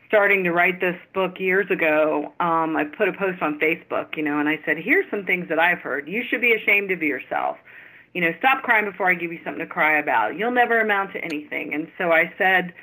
[0.07, 4.23] starting to write this book years ago, um, I put a post on Facebook, you
[4.23, 6.07] know, and I said, here's some things that I've heard.
[6.07, 7.57] You should be ashamed of yourself.
[8.13, 10.35] You know, stop crying before I give you something to cry about.
[10.35, 11.73] You'll never amount to anything.
[11.73, 12.73] And so I said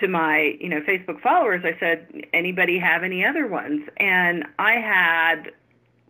[0.00, 3.82] to my, you know, Facebook followers, I said, anybody have any other ones?
[3.98, 5.52] And I had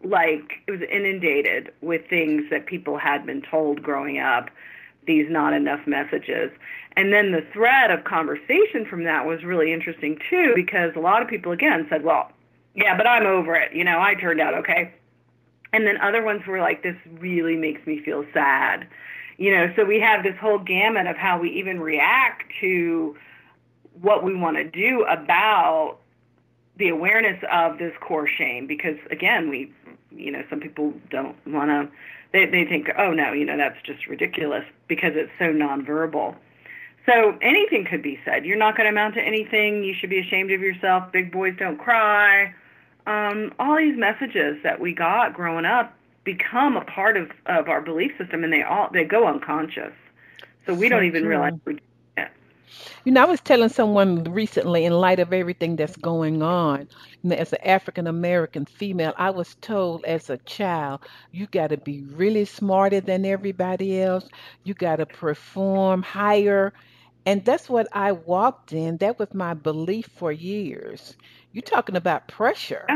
[0.03, 4.51] like it was inundated with things that people had been told growing up,
[5.07, 6.51] these not enough messages.
[6.97, 11.23] And then the thread of conversation from that was really interesting too, because a lot
[11.23, 12.33] of people again said, well,
[12.75, 13.73] yeah, but I'm over it.
[13.75, 14.95] You know, I turned out okay.
[15.73, 18.89] And then other ones were like, this really makes me feel sad.
[19.39, 23.17] You know, so we have this whole gamut of how we even react to
[24.01, 25.99] what we want to do about
[26.77, 29.71] the awareness of this core shame because again we
[30.11, 31.89] you know some people don't want to
[32.33, 36.35] they they think oh no you know that's just ridiculous because it's so nonverbal.
[37.07, 38.45] So anything could be said.
[38.45, 39.83] You're not going to amount to anything.
[39.83, 41.11] You should be ashamed of yourself.
[41.13, 42.55] Big boys don't cry.
[43.07, 47.81] Um all these messages that we got growing up become a part of of our
[47.81, 49.93] belief system and they all they go unconscious.
[50.67, 51.31] So we So don't even true.
[51.31, 51.79] realize we
[53.05, 56.89] You know, I was telling someone recently, in light of everything that's going on,
[57.23, 61.01] you know, as an African American female, I was told as a child,
[61.33, 64.29] you got to be really smarter than everybody else.
[64.65, 66.73] You got to perform higher.
[67.27, 68.97] And that's what I walked in.
[68.99, 71.17] That was my belief for years.
[71.53, 72.93] You're talking about pressure.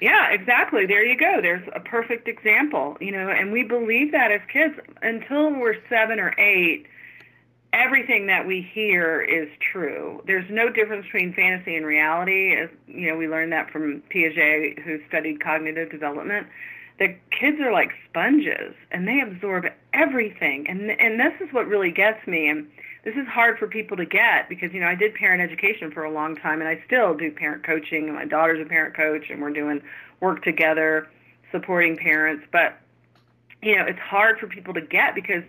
[0.00, 0.86] Yeah, exactly.
[0.86, 1.40] There you go.
[1.42, 6.20] There's a perfect example, you know, and we believe that as kids until we're seven
[6.20, 6.86] or eight.
[7.72, 10.22] Everything that we hear is true.
[10.26, 12.54] There's no difference between fantasy and reality.
[12.54, 16.46] As you know, we learned that from Piaget, who studied cognitive development.
[16.98, 20.66] The kids are like sponges, and they absorb everything.
[20.68, 22.48] And and this is what really gets me.
[22.48, 22.68] And
[23.04, 26.04] this is hard for people to get because you know I did parent education for
[26.04, 28.06] a long time, and I still do parent coaching.
[28.06, 29.82] And my daughter's a parent coach, and we're doing
[30.20, 31.06] work together,
[31.52, 32.46] supporting parents.
[32.50, 32.78] But
[33.62, 35.42] you know, it's hard for people to get because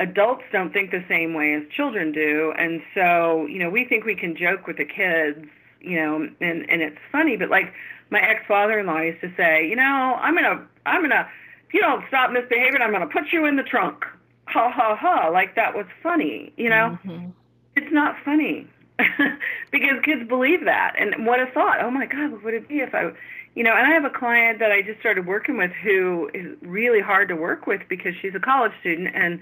[0.00, 2.52] adults don't think the same way as children do.
[2.58, 5.46] And so, you know, we think we can joke with the kids,
[5.80, 7.72] you know, and and it's funny, but like
[8.10, 11.28] my ex-father-in-law used to say, you know, I'm going to I'm going to
[11.68, 14.04] if you don't stop misbehaving, I'm going to put you in the trunk.
[14.46, 16.98] Ha ha ha, like that was funny, you know?
[17.04, 17.32] Mhm.
[17.76, 18.66] It's not funny.
[19.70, 20.94] because kids believe that.
[20.98, 21.78] And what a thought.
[21.80, 23.12] Oh my god, what would it be if I
[23.54, 26.56] you know, and I have a client that I just started working with who is
[26.62, 29.40] really hard to work with because she's a college student and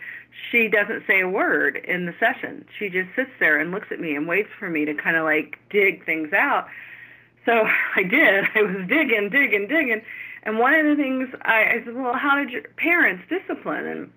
[0.50, 2.64] she doesn't say a word in the session.
[2.78, 5.24] She just sits there and looks at me and waits for me to kind of
[5.24, 6.68] like dig things out.
[7.44, 7.66] So
[7.96, 8.44] I did.
[8.54, 10.02] I was digging, digging, digging.
[10.44, 13.86] And one of the things I, I said, well, how did your parents discipline?
[13.86, 14.10] And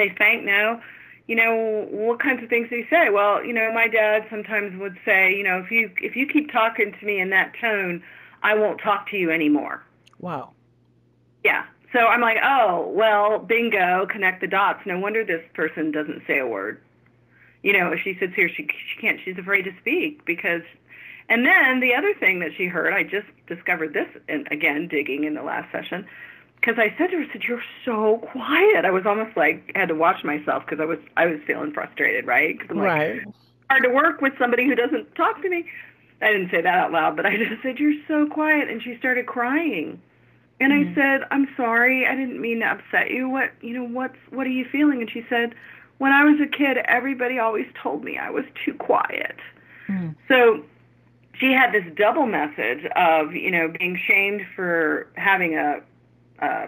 [0.00, 0.80] they think, no,
[1.26, 3.10] you know, what kinds of things do you say?
[3.10, 6.50] Well, you know, my dad sometimes would say, you know, if you if you keep
[6.50, 8.02] talking to me in that tone,
[8.44, 9.82] I won't talk to you anymore.
[10.20, 10.52] Wow.
[11.42, 11.64] Yeah.
[11.92, 14.80] So I'm like, oh, well, bingo, connect the dots.
[14.84, 16.80] No wonder this person doesn't say a word.
[17.62, 19.18] You know, if she sits here, she she can't.
[19.24, 20.62] She's afraid to speak because.
[21.26, 25.24] And then the other thing that she heard, I just discovered this, and again, digging
[25.24, 26.06] in the last session,
[26.60, 29.78] because I said to her, I said, "You're so quiet." I was almost like I
[29.78, 32.60] had to watch myself because I was I was feeling frustrated, right?
[32.60, 33.20] Cause I'm like, right.
[33.70, 35.64] Hard to work with somebody who doesn't talk to me.
[36.24, 38.96] I didn't say that out loud, but I just said, "You're so quiet," and she
[38.96, 40.00] started crying.
[40.60, 40.90] And mm-hmm.
[40.90, 42.06] I said, "I'm sorry.
[42.06, 43.28] I didn't mean to upset you.
[43.28, 43.84] What you know?
[43.84, 45.54] What's what are you feeling?" And she said,
[45.98, 49.36] "When I was a kid, everybody always told me I was too quiet."
[49.88, 50.10] Mm-hmm.
[50.28, 50.64] So
[51.38, 55.82] she had this double message of you know being shamed for having a
[56.40, 56.66] uh,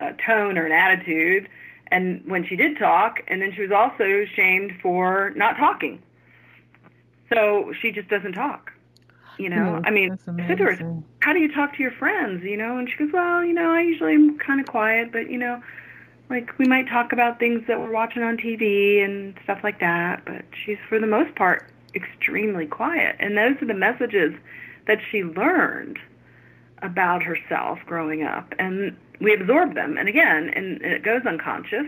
[0.00, 1.48] a tone or an attitude,
[1.88, 6.00] and when she did talk, and then she was also shamed for not talking.
[7.32, 8.70] So she just doesn't talk.
[9.38, 12.44] You know, I mean, I said to her, "How do you talk to your friends?"
[12.44, 15.28] You know, and she goes, "Well, you know, I usually am kind of quiet, but
[15.30, 15.60] you know,
[16.30, 20.24] like we might talk about things that we're watching on TV and stuff like that.
[20.24, 24.34] But she's, for the most part, extremely quiet, and those are the messages
[24.86, 25.98] that she learned
[26.82, 29.96] about herself growing up, and we absorb them.
[29.96, 31.86] And again, and it goes unconscious,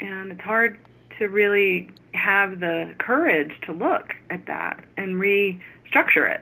[0.00, 0.78] and it's hard
[1.18, 6.40] to really have the courage to look at that and restructure it.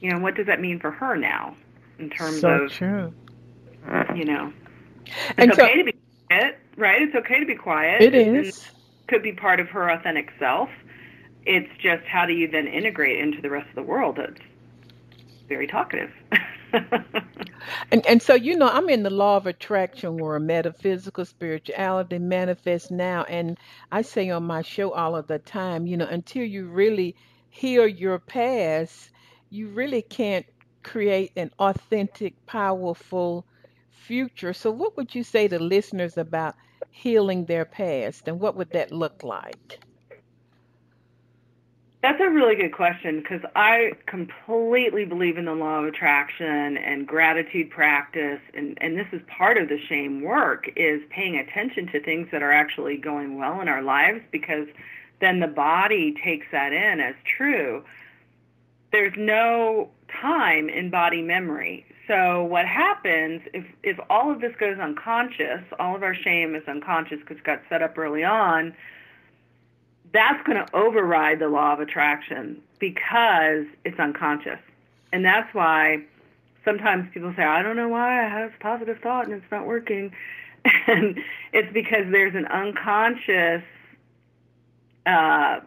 [0.00, 1.56] You know, what does that mean for her now
[1.98, 3.12] in terms so of true.
[4.14, 4.52] You know,
[5.04, 5.96] it's and okay so, to be
[6.28, 7.02] quiet, right?
[7.02, 8.02] It's okay to be quiet.
[8.02, 8.58] It is.
[8.58, 8.70] It
[9.08, 10.70] could be part of her authentic self.
[11.44, 14.18] It's just how do you then integrate into the rest of the world?
[14.18, 14.40] It's
[15.48, 16.10] very talkative.
[17.90, 22.90] and and so you know I'm in the law of attraction where metaphysical spirituality manifests
[22.90, 23.58] now and
[23.92, 27.16] I say on my show all of the time, you know, until you really
[27.50, 29.10] heal your past,
[29.50, 30.46] you really can't
[30.82, 33.46] create an authentic, powerful
[33.90, 34.52] future.
[34.52, 36.56] So what would you say to listeners about
[36.90, 39.83] healing their past and what would that look like?
[42.04, 47.06] That's a really good question because I completely believe in the law of attraction and
[47.06, 52.02] gratitude practice, and, and this is part of the shame work is paying attention to
[52.02, 54.68] things that are actually going well in our lives because
[55.22, 57.82] then the body takes that in as true.
[58.92, 59.88] There's no
[60.20, 61.86] time in body memory.
[62.06, 66.64] So what happens if if all of this goes unconscious, all of our shame is
[66.68, 68.74] unconscious because it got set up early on
[70.14, 74.60] that's going to override the law of attraction because it's unconscious.
[75.12, 76.04] And that's why
[76.64, 80.12] sometimes people say, I don't know why I have positive thought and it's not working.
[80.86, 81.20] And
[81.52, 83.62] it's because there's an unconscious
[85.04, 85.60] uh,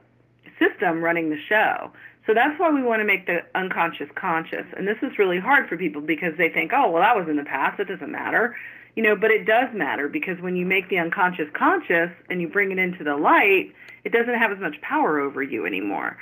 [0.57, 1.91] system running the show.
[2.25, 4.65] So that's why we want to make the unconscious conscious.
[4.75, 7.35] And this is really hard for people because they think, oh, well, that was in
[7.35, 7.79] the past.
[7.79, 8.55] It doesn't matter.
[8.97, 12.47] You know, but it does matter because when you make the unconscious conscious and you
[12.47, 13.71] bring it into the light,
[14.03, 16.17] it doesn't have as much power over you anymore.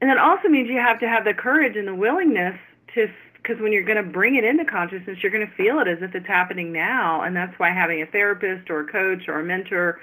[0.00, 2.58] And that also means you have to have the courage and the willingness
[2.94, 5.86] to, because when you're going to bring it into consciousness, you're going to feel it
[5.86, 7.22] as if it's happening now.
[7.22, 10.00] And that's why having a therapist or a coach or a mentor,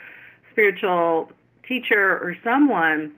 [0.53, 1.29] spiritual
[1.67, 3.11] teacher or someone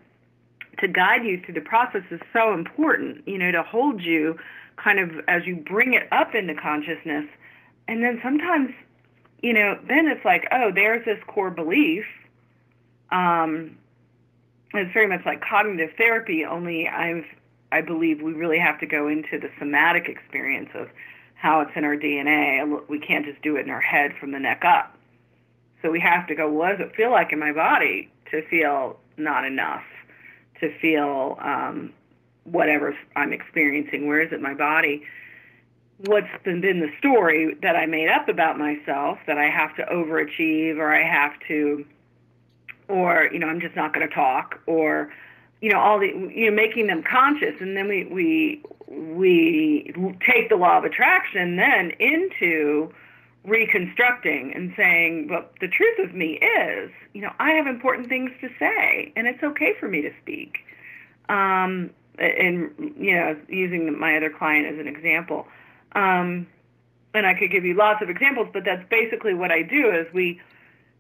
[0.80, 4.36] to guide you through the process is so important, you know, to hold you
[4.78, 7.26] kind of as you bring it up into consciousness.
[7.88, 8.72] And then sometimes,
[9.42, 12.06] you know, then it's like, oh, there's this core belief
[13.14, 13.78] um,
[14.74, 17.26] it's very much like cognitive therapy, only I've,
[17.72, 20.90] I believe we really have to go into the somatic experience of
[21.36, 22.82] how it's in our DNA.
[22.90, 24.98] We can't just do it in our head from the neck up.
[25.82, 29.00] So we have to go, what does it feel like in my body to feel
[29.18, 29.84] not enough,
[30.60, 31.94] to feel um,
[32.46, 34.08] whatever I'm experiencing?
[34.08, 35.04] Where is it my body?
[36.00, 39.84] What's been, been the story that I made up about myself that I have to
[39.84, 41.86] overachieve or I have to
[42.88, 45.12] or you know I'm just not going to talk or
[45.62, 47.56] you know all the you know making them conscious.
[47.60, 49.94] And then we we we
[50.26, 52.92] take the law of attraction then into
[53.46, 58.32] reconstructing and saying but the truth of me is you know I have important things
[58.42, 60.60] to say and it's okay for me to speak.
[61.30, 65.48] Um and you know using my other client as an example
[65.96, 66.48] um
[67.16, 70.12] and I could give you lots of examples but that's basically what I do is
[70.14, 70.42] we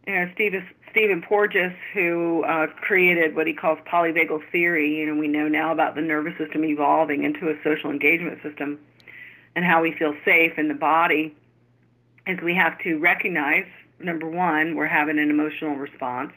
[0.08, 5.08] you know Steve is Stephen Porges, who uh, created what he calls polyvagal theory, you
[5.08, 8.80] know, we know now about the nervous system evolving into a social engagement system
[9.56, 11.36] and how we feel safe in the body,
[12.28, 13.66] is we have to recognize
[14.00, 16.32] number one, we're having an emotional response.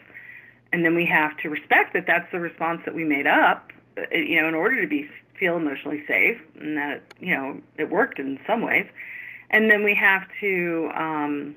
[0.72, 4.16] And then we have to respect that that's the response that we made up, uh,
[4.16, 5.08] you know, in order to be
[5.38, 8.86] feel emotionally safe, and that you know it worked in some ways.
[9.50, 11.54] And then we have to um,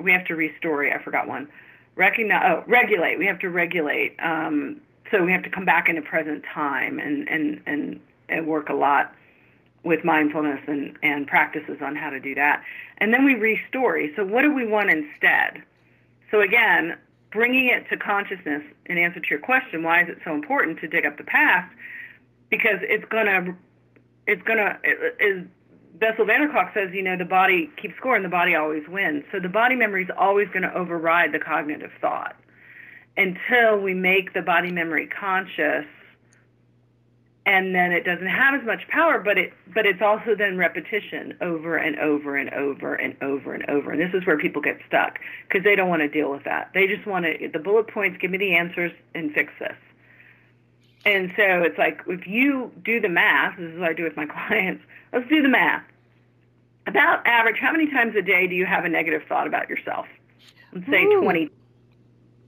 [0.00, 0.84] we have to restore.
[0.86, 1.48] I forgot one.
[1.96, 2.42] Recognize.
[2.44, 3.18] Oh, regulate.
[3.18, 4.16] We have to regulate.
[4.20, 4.80] Um,
[5.10, 8.74] so we have to come back into present time and and and, and work a
[8.74, 9.14] lot
[9.84, 12.62] with mindfulness and, and practices on how to do that.
[12.98, 14.00] And then we restore.
[14.14, 15.62] So what do we want instead?
[16.30, 16.96] So again,
[17.32, 20.88] bringing it to consciousness in answer to your question, why is it so important to
[20.88, 21.72] dig up the past?
[22.50, 23.56] Because it's gonna,
[24.26, 24.78] it's gonna,
[25.18, 25.44] is
[25.94, 28.82] Bessel van der Kolk says, you know, the body keeps score and the body always
[28.88, 29.24] wins.
[29.30, 32.34] So the body memory is always going to override the cognitive thought
[33.16, 35.84] until we make the body memory conscious
[37.44, 41.36] and then it doesn't have as much power but it but it's also then repetition
[41.40, 43.92] over and over and over and over and over.
[43.92, 45.18] And this is where people get stuck
[45.48, 46.70] because they don't want to deal with that.
[46.74, 49.76] They just want to the bullet points give me the answers and fix this.
[51.04, 54.16] And so it's like if you do the math this is what i do with
[54.16, 55.84] my clients let's do the math.
[56.86, 60.06] About average how many times a day do you have a negative thought about yourself?
[60.72, 61.22] Let's say Ooh.
[61.22, 61.50] 20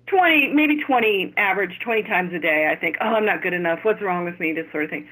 [0.06, 3.80] 20, maybe 20, average 20 times a day, I think, oh, I'm not good enough.
[3.82, 4.52] What's wrong with me?
[4.52, 5.08] This sort of thing.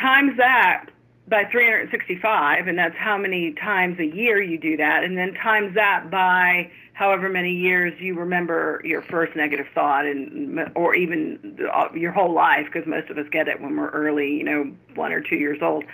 [0.00, 0.86] Times that
[1.26, 5.74] by 365, and that's how many times a year you do that, and then times
[5.74, 11.88] that by however many years you remember your first negative thought, and or even uh,
[11.94, 15.12] your whole life, because most of us get it when we're early, you know, one
[15.12, 15.84] or two years old.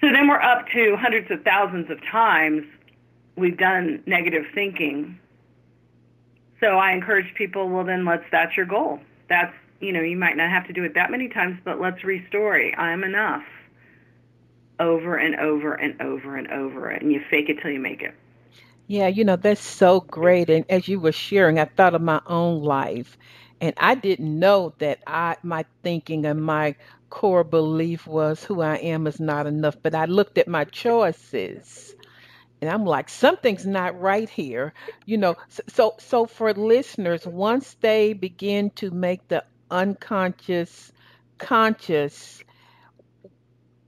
[0.00, 2.64] So then we're up to hundreds of thousands of times
[3.36, 5.18] we've done negative thinking
[6.60, 9.00] so I encourage people, well, then let's, that's your goal.
[9.28, 12.04] That's, you know, you might not have to do it that many times, but let's
[12.04, 12.74] restore it.
[12.78, 13.44] I am enough
[14.78, 16.88] over and over and over and over.
[16.88, 18.14] And you fake it till you make it.
[18.86, 20.50] Yeah, you know, that's so great.
[20.50, 23.16] And as you were sharing, I thought of my own life.
[23.60, 26.74] And I didn't know that I my thinking and my
[27.10, 29.76] core belief was who I am is not enough.
[29.82, 31.94] But I looked at my choices
[32.60, 34.72] and I'm like, something's not right here.
[35.06, 35.36] You know,
[35.68, 40.92] so so for listeners, once they begin to make the unconscious
[41.38, 42.44] conscious,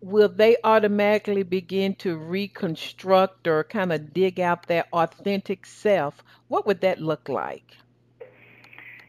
[0.00, 6.22] will they automatically begin to reconstruct or kind of dig out their authentic self?
[6.48, 7.76] What would that look like?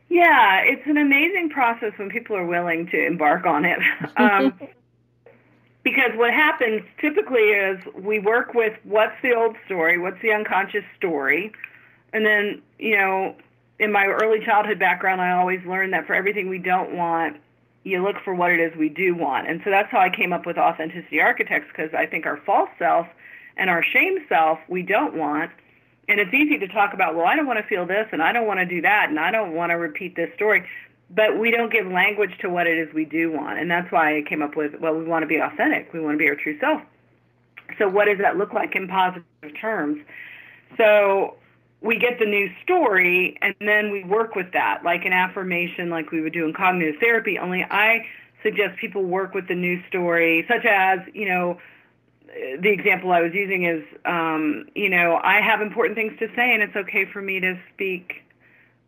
[0.10, 3.80] Yeah, it's an amazing process when people are willing to embark on it.
[4.18, 4.54] Um,
[5.84, 10.86] because what happens typically is we work with what's the old story, what's the unconscious
[10.98, 11.52] story,
[12.14, 13.36] and then, you know,
[13.80, 17.38] in my early childhood background, I always learned that for everything we don't want,
[17.84, 19.50] you look for what it is we do want.
[19.50, 22.70] And so that's how I came up with authenticity architects because I think our false
[22.80, 23.08] self
[23.58, 25.52] and our shame self we don't want.
[26.08, 28.32] And it's easy to talk about, well, I don't want to feel this and I
[28.32, 30.66] don't want to do that and I don't want to repeat this story
[31.16, 33.60] but we don't give language to what it is we do want.
[33.60, 35.94] And that's why I came up with, well, we want to be authentic.
[35.94, 36.82] We want to be our true self.
[37.78, 39.24] So what does that look like in positive
[39.60, 40.00] terms?
[40.78, 41.36] So
[41.82, 46.12] we get the new story and then we work with that, like an affirmation, like
[46.12, 47.38] we would do in cognitive therapy.
[47.38, 48.06] Only I
[48.42, 51.60] suggest people work with the new story, such as, you know,
[52.60, 56.54] the example I was using is, um, you know, I have important things to say
[56.54, 58.23] and it's okay for me to speak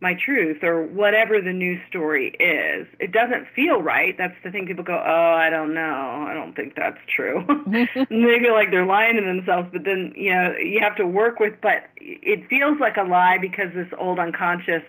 [0.01, 2.85] my truth or whatever the news story is.
[2.99, 4.15] It doesn't feel right.
[4.17, 6.25] That's the thing people go, oh, I don't know.
[6.27, 7.45] I don't think that's true.
[7.67, 11.39] they feel like they're lying to themselves, but then, you know, you have to work
[11.39, 14.83] with, but it feels like a lie because this old unconscious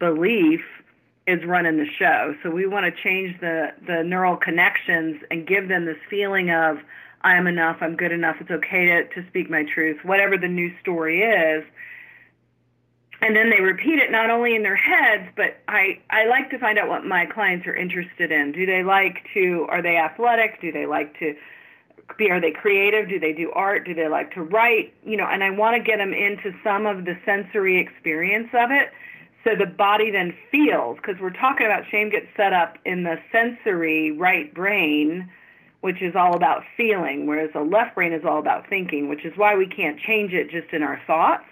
[0.00, 0.60] belief
[1.26, 2.34] is running the show.
[2.42, 6.78] So we want to change the, the neural connections and give them this feeling of,
[7.22, 10.48] I am enough, I'm good enough, it's okay to, to speak my truth, whatever the
[10.48, 11.62] news story is
[13.22, 16.58] and then they repeat it not only in their heads, but I, I like to
[16.58, 18.52] find out what my clients are interested in.
[18.52, 20.60] Do they like to, are they athletic?
[20.60, 21.36] Do they like to
[22.16, 23.08] be, are they creative?
[23.08, 23.84] Do they do art?
[23.84, 24.94] Do they like to write?
[25.04, 28.70] You know, and I want to get them into some of the sensory experience of
[28.70, 28.90] it
[29.44, 33.18] so the body then feels, because we're talking about shame gets set up in the
[33.32, 35.30] sensory right brain,
[35.80, 39.32] which is all about feeling, whereas the left brain is all about thinking, which is
[39.36, 41.44] why we can't change it just in our thoughts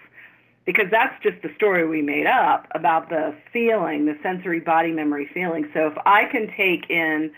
[0.69, 5.27] because that's just the story we made up about the feeling, the sensory body memory
[5.33, 5.67] feeling.
[5.73, 7.31] So if I can take in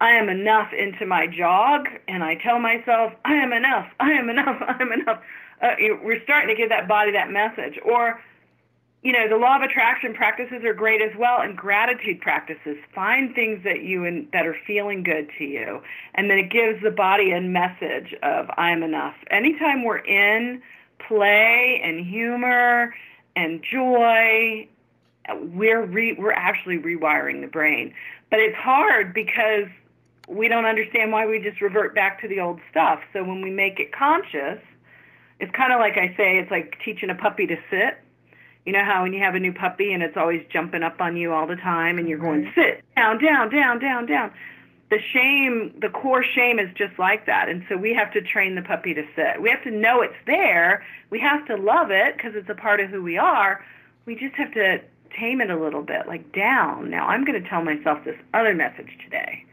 [0.00, 4.30] I am enough into my jog and I tell myself I am enough, I am
[4.30, 5.20] enough, I am enough,
[5.60, 7.78] uh, we're starting to give that body that message.
[7.84, 8.18] Or
[9.02, 12.78] you know, the law of attraction practices are great as well, and gratitude practices.
[12.94, 15.82] Find things that you in, that are feeling good to you,
[16.14, 19.16] and then it gives the body a message of I am enough.
[19.30, 20.62] Anytime we're in
[21.06, 22.94] play and humor
[23.36, 24.68] and joy,
[25.54, 27.94] we're re- we're actually rewiring the brain.
[28.30, 29.66] But it's hard because
[30.28, 33.00] we don't understand why we just revert back to the old stuff.
[33.12, 34.60] So when we make it conscious,
[35.40, 37.98] it's kind of like I say, it's like teaching a puppy to sit.
[38.66, 41.16] You know how when you have a new puppy and it's always jumping up on
[41.16, 44.32] you all the time and you're going sit down, down, down, down, down.
[44.90, 47.48] The shame, the core shame is just like that.
[47.48, 49.40] And so we have to train the puppy to sit.
[49.40, 50.84] We have to know it's there.
[51.10, 53.64] We have to love it because it's a part of who we are.
[54.04, 54.80] We just have to
[55.16, 56.90] tame it a little bit, like down.
[56.90, 59.44] Now I'm going to tell myself this other message today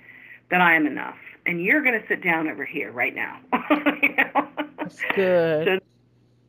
[0.50, 1.18] that I am enough.
[1.46, 3.40] And you're going to sit down over here right now.
[4.02, 4.48] you know?
[4.78, 5.68] That's good.
[5.68, 5.80] So,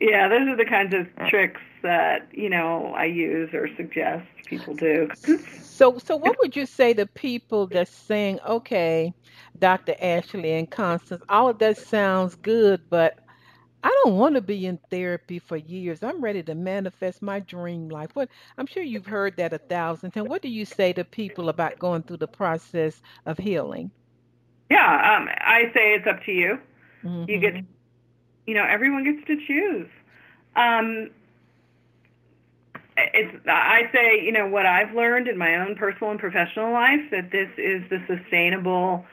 [0.00, 4.74] yeah, those are the kinds of tricks that you know I use or suggest people
[4.74, 5.08] do.
[5.62, 9.12] So, so what would you say to people that's saying, "Okay,
[9.58, 9.94] Dr.
[10.00, 13.18] Ashley and Constance, all of that sounds good, but
[13.82, 16.02] I don't want to be in therapy for years.
[16.02, 20.12] I'm ready to manifest my dream life." What I'm sure you've heard that a thousand
[20.12, 20.28] times.
[20.28, 23.90] What do you say to people about going through the process of healing?
[24.70, 26.58] Yeah, um, I say it's up to you.
[27.02, 27.30] Mm-hmm.
[27.30, 27.72] You get mm-hmm
[28.48, 29.88] you know, everyone gets to choose.
[30.56, 31.10] Um,
[32.96, 37.10] it's I say, you know, what I've learned in my own personal and professional life
[37.10, 39.04] that this is the sustainable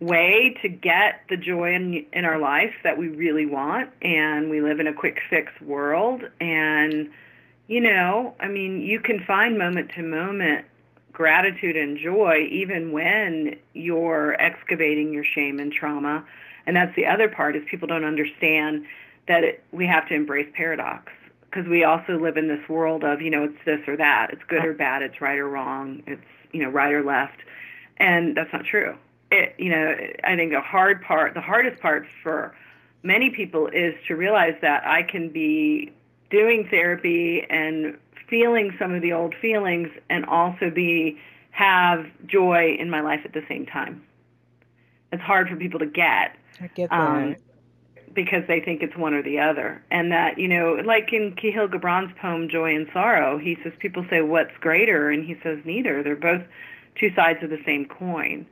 [0.00, 3.88] way to get the joy in in our life that we really want.
[4.02, 6.22] And we live in a quick fix world.
[6.38, 7.08] And
[7.66, 10.66] you know, I mean, you can find moment to moment
[11.14, 16.22] gratitude and joy even when you're excavating your shame and trauma
[16.66, 18.86] and that's the other part is people don't understand
[19.28, 21.12] that it, we have to embrace paradox
[21.54, 24.30] because we also live in this world of, you know, it's this or that.
[24.32, 25.02] It's good or bad.
[25.02, 26.02] It's right or wrong.
[26.06, 27.40] It's, you know, right or left.
[27.98, 28.96] And that's not true.
[29.30, 29.94] It, you know,
[30.24, 32.54] I think the hard part, the hardest part for
[33.02, 35.92] many people is to realize that I can be
[36.30, 37.96] doing therapy and
[38.28, 41.18] feeling some of the old feelings and also be
[41.50, 44.02] have joy in my life at the same time.
[45.12, 47.00] It's hard for people to get I get that.
[47.00, 47.36] Um,
[48.14, 49.82] because they think it's one or the other.
[49.90, 54.06] And that, you know, like in Kahlil Gibran's poem Joy and Sorrow, he says people
[54.08, 56.02] say what's greater and he says neither.
[56.02, 56.42] They're both
[56.94, 58.46] two sides of the same coin.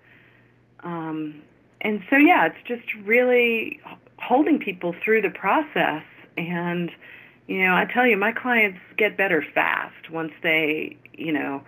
[0.81, 1.43] Um,
[1.81, 3.81] and so yeah, it's just really
[4.19, 6.03] holding people through the process
[6.37, 6.91] and
[7.49, 11.63] you know, I tell you my clients get better fast once they, you know,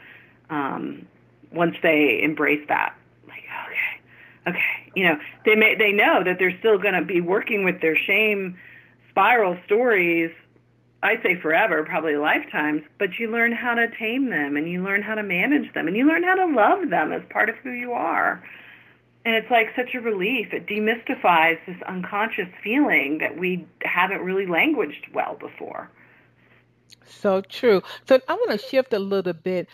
[0.51, 1.07] um
[1.53, 2.95] once they embrace that.
[3.29, 3.45] Like,
[4.47, 4.93] okay.
[4.95, 7.97] You know they may they know that they're still going to be working with their
[7.97, 8.59] shame
[9.11, 10.31] spiral stories
[11.03, 15.03] I'd say forever probably lifetimes but you learn how to tame them and you learn
[15.03, 17.71] how to manage them and you learn how to love them as part of who
[17.71, 18.43] you are
[19.25, 24.47] and it's like such a relief it demystifies this unconscious feeling that we haven't really
[24.47, 25.91] languaged well before
[27.07, 27.83] so true.
[28.07, 29.69] So I want to shift a little bit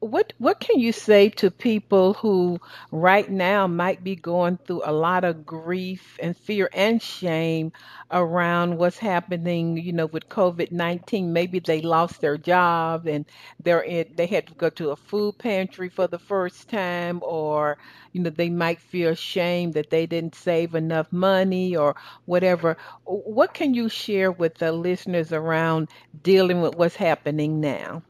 [0.00, 2.58] what what can you say to people who
[2.90, 7.72] right now might be going through a lot of grief and fear and shame
[8.10, 11.32] around what's happening, you know, with COVID-19?
[11.32, 13.26] Maybe they lost their job and
[13.62, 17.76] they're in, they had to go to a food pantry for the first time or
[18.12, 22.76] you know, they might feel shame that they didn't save enough money or whatever.
[23.04, 25.88] What can you share with the listeners around
[26.22, 28.02] dealing with what's happening now?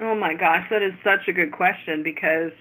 [0.00, 2.52] Oh my gosh, that is such a good question because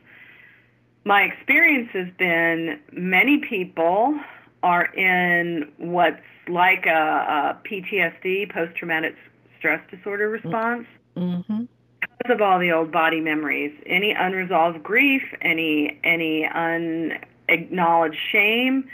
[1.05, 4.19] my experience has been many people
[4.61, 9.15] are in what's like a, a PTSD, post-traumatic
[9.57, 10.85] stress disorder response.
[11.17, 11.65] Mm-hmm.
[12.01, 18.85] Because of all the old body memories, any unresolved grief, any any unacknowledged shame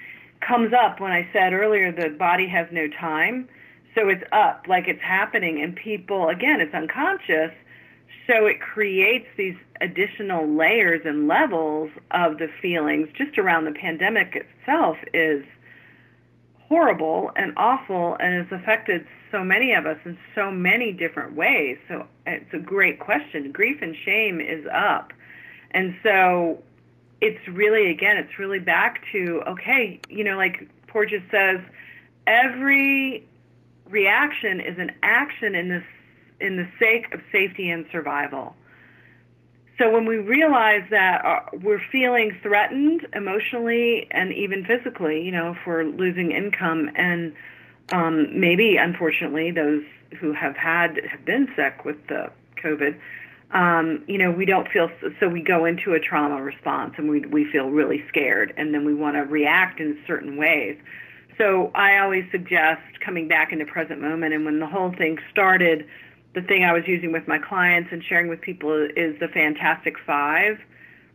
[0.41, 3.49] comes up when I said earlier the body has no time.
[3.95, 7.51] So it's up like it's happening and people again it's unconscious
[8.29, 14.35] so it creates these additional layers and levels of the feelings just around the pandemic
[14.35, 15.43] itself is
[16.59, 21.77] horrible and awful and has affected so many of us in so many different ways.
[21.87, 23.51] So it's a great question.
[23.51, 25.11] Grief and shame is up.
[25.71, 26.61] And so
[27.21, 31.59] it's really, again, it's really back to, okay, you know, like Porges says,
[32.27, 33.25] every
[33.89, 35.83] reaction is an action in this
[36.39, 38.55] in the sake of safety and survival.
[39.79, 45.51] So when we realize that uh, we're feeling threatened emotionally and even physically, you know,
[45.51, 47.33] if we're losing income and
[47.93, 49.83] um, maybe unfortunately those
[50.19, 52.29] who have had have been sick with the
[52.61, 52.99] COVID,
[53.51, 57.21] um, you know, we don't feel so we go into a trauma response and we
[57.21, 60.77] we feel really scared and then we want to react in certain ways.
[61.37, 64.33] so I always suggest coming back into present moment.
[64.33, 65.87] And when the whole thing started,
[66.33, 69.95] the thing I was using with my clients and sharing with people is the Fantastic
[70.05, 70.59] Five,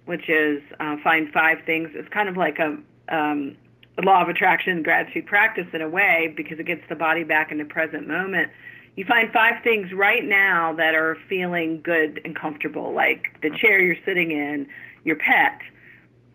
[0.07, 1.91] which is uh, find five things.
[1.95, 2.77] It's kind of like a,
[3.09, 3.57] um,
[4.03, 7.59] law of attraction gratitude practice in a way because it gets the body back in
[7.59, 8.51] the present moment.
[8.97, 13.81] You find five things right now that are feeling good and comfortable, like the chair
[13.81, 14.67] you're sitting in,
[15.05, 15.61] your pet,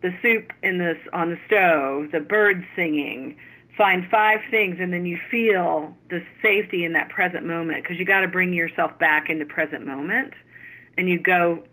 [0.02, 3.36] the soup in this on the stove, the birds singing,
[3.80, 8.04] find five things and then you feel the safety in that present moment because you
[8.04, 10.34] got to bring yourself back into present moment
[10.98, 11.64] and you go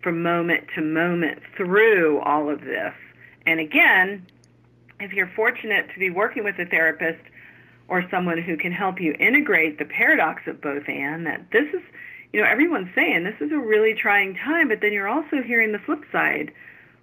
[0.00, 2.94] from moment to moment through all of this.
[3.46, 4.24] And again
[5.00, 7.22] if you're fortunate to be working with a therapist
[7.88, 11.82] or someone who can help you integrate the paradox of both and that this is
[12.32, 15.72] you know everyone's saying this is a really trying time but then you're also hearing
[15.72, 16.52] the flip side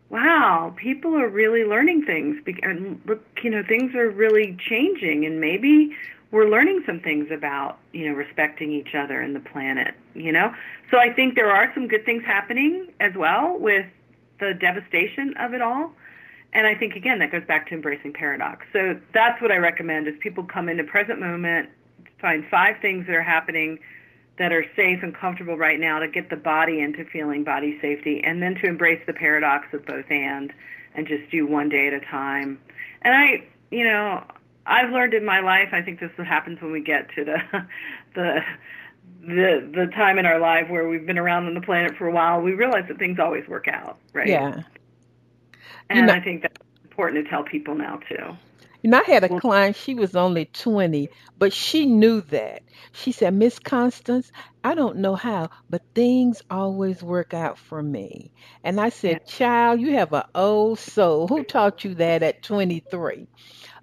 [0.10, 3.02] wow, people are really learning things, and
[3.42, 5.96] you know, things are really changing, and maybe
[6.32, 9.96] we're learning some things about you know respecting each other and the planet.
[10.14, 10.54] You know,
[10.92, 13.86] so I think there are some good things happening as well with
[14.40, 15.92] the devastation of it all.
[16.54, 18.66] And I think again that goes back to embracing paradox.
[18.74, 21.70] So that's what I recommend is people come into the present moment,
[22.20, 23.80] find five things that are happening
[24.40, 28.22] that are safe and comfortable right now to get the body into feeling body safety
[28.24, 30.52] and then to embrace the paradox of both and
[30.96, 32.60] and just do one day at a time.
[33.02, 34.24] And I, you know,
[34.66, 37.26] I've learned in my life, I think this is what happens when we get to
[37.26, 37.38] the
[38.16, 38.42] the
[39.22, 42.12] the the time in our life where we've been around on the planet for a
[42.12, 44.28] while, we realize that things always work out, right?
[44.28, 44.62] Yeah.
[45.90, 48.38] And you know, I think that's important to tell people now too.
[48.84, 51.10] You know, I had a client, she was only 20,
[51.40, 52.64] but she knew that.
[52.92, 54.30] She said, Miss Constance,
[54.62, 58.34] I don't know how, but things always work out for me.
[58.62, 61.30] And I said, Child, you have an old soul.
[61.30, 63.28] Who taught you that at 23?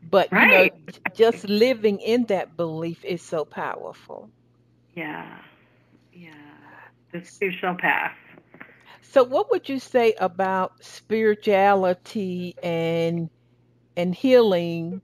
[0.02, 0.72] But, right.
[0.74, 4.30] you know, just living in that belief is so powerful.
[4.94, 5.38] Yeah.
[6.12, 6.34] Yeah.
[7.12, 8.16] The too path.
[9.00, 13.30] So, what would you say about spirituality and
[13.96, 15.02] and healing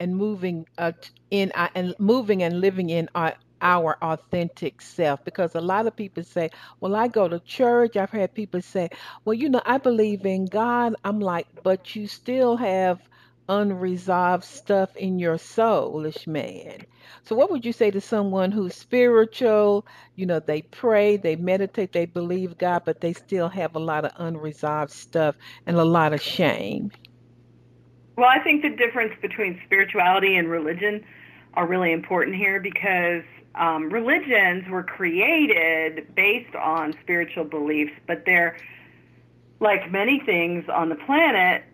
[0.00, 0.92] and moving uh,
[1.30, 5.24] in uh, and moving and living in our, our authentic self.
[5.24, 6.50] Because a lot of people say
[6.80, 7.96] well i go to church.
[7.96, 8.88] I've had people say
[9.24, 10.94] well you know i believe in god.
[11.04, 13.00] I'm like but you still have
[13.48, 16.78] unresolved stuff in your soulish man.
[17.24, 19.86] So what would you say to someone who's spiritual?
[20.16, 24.04] You know they pray they meditate they believe god but they still have a lot
[24.04, 26.90] of unresolved stuff and a lot of shame
[28.20, 31.02] well, I think the difference between spirituality and religion
[31.54, 33.22] are really important here because
[33.54, 38.58] um, religions were created based on spiritual beliefs, but they're
[39.58, 41.64] like many things on the planet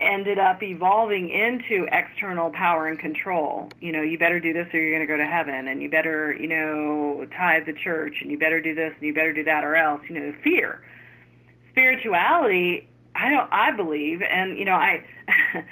[0.00, 3.68] ended up evolving into external power and control.
[3.80, 5.90] You know, you better do this or you're going to go to heaven, and you
[5.90, 9.42] better, you know, tithe the church, and you better do this and you better do
[9.42, 10.02] that, or else.
[10.08, 10.80] You know, fear.
[11.72, 13.52] Spirituality, I don't.
[13.52, 15.04] I believe, and you know, I.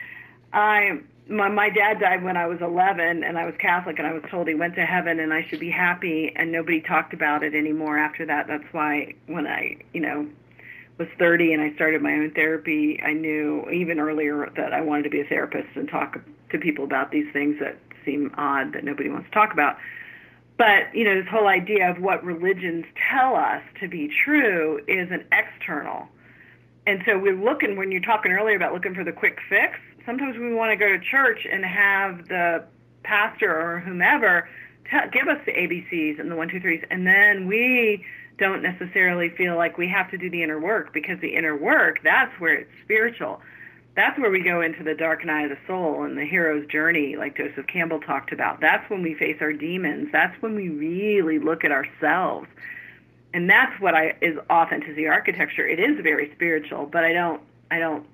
[0.57, 4.13] I my my dad died when I was 11 and I was Catholic and I
[4.13, 7.43] was told he went to heaven and I should be happy and nobody talked about
[7.43, 8.47] it anymore after that.
[8.47, 10.27] That's why when I, you know,
[10.99, 15.03] was 30 and I started my own therapy, I knew even earlier that I wanted
[15.03, 16.19] to be a therapist and talk
[16.51, 19.77] to people about these things that seem odd that nobody wants to talk about.
[20.57, 25.11] But, you know, this whole idea of what religions tell us to be true is
[25.11, 26.09] an external.
[26.87, 30.39] And so we're looking, when you're talking earlier about looking for the quick fix, sometimes
[30.39, 32.65] we want to go to church and have the
[33.03, 34.49] pastor or whomever
[34.91, 38.05] t- give us the ABCs and the one, two, threes, and then we
[38.39, 42.01] don't necessarily feel like we have to do the inner work because the inner work,
[42.03, 43.41] that's where it's spiritual.
[43.95, 47.17] That's where we go into the dark night of the soul and the hero's journey,
[47.17, 48.61] like Joseph Campbell talked about.
[48.61, 50.11] That's when we face our demons.
[50.13, 52.47] That's when we really look at ourselves.
[53.33, 55.67] And that's what I is authenticity architecture.
[55.67, 57.41] It is very spiritual, but I don't
[57.71, 58.07] I don't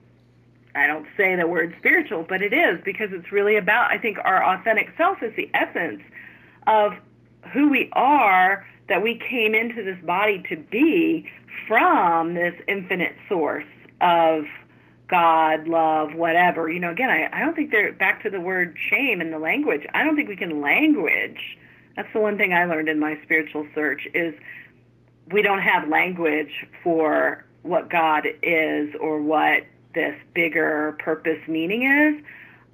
[0.75, 4.19] I don't say the word spiritual, but it is because it's really about, I think,
[4.25, 6.03] our authentic self is the essence
[6.67, 6.95] of
[7.53, 11.31] who we are that we came into this body to be
[11.69, 13.67] from this infinite source
[14.01, 14.45] of
[15.09, 16.71] God, love, whatever.
[16.71, 19.39] You know, again, I, I don't think they're back to the word shame in the
[19.39, 19.87] language.
[19.93, 21.59] I don't think we can language.
[21.97, 24.35] That's the one thing I learned in my spiritual search is
[25.31, 29.65] we don't have language for what God is or what
[29.95, 32.25] this bigger purpose meaning is.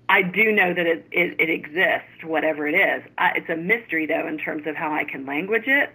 [0.08, 3.02] I do know that it, it, it exists, whatever it is.
[3.18, 5.92] I, it's a mystery, though, in terms of how I can language it.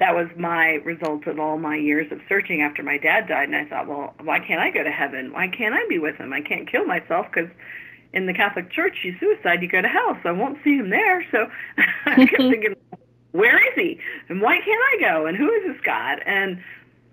[0.00, 3.48] That was my result of all my years of searching after my dad died.
[3.48, 5.32] And I thought, well, why can't I go to heaven?
[5.32, 6.32] Why can't I be with him?
[6.32, 7.50] I can't kill myself because
[8.14, 10.16] in the Catholic Church, you suicide, you go to hell.
[10.22, 11.24] So I won't see him there.
[11.30, 11.46] So
[12.06, 12.50] I kept mm-hmm.
[12.50, 12.76] thinking,
[13.32, 13.98] where is he?
[14.28, 15.26] And why can't I go?
[15.26, 16.20] And who is this God?
[16.24, 16.62] And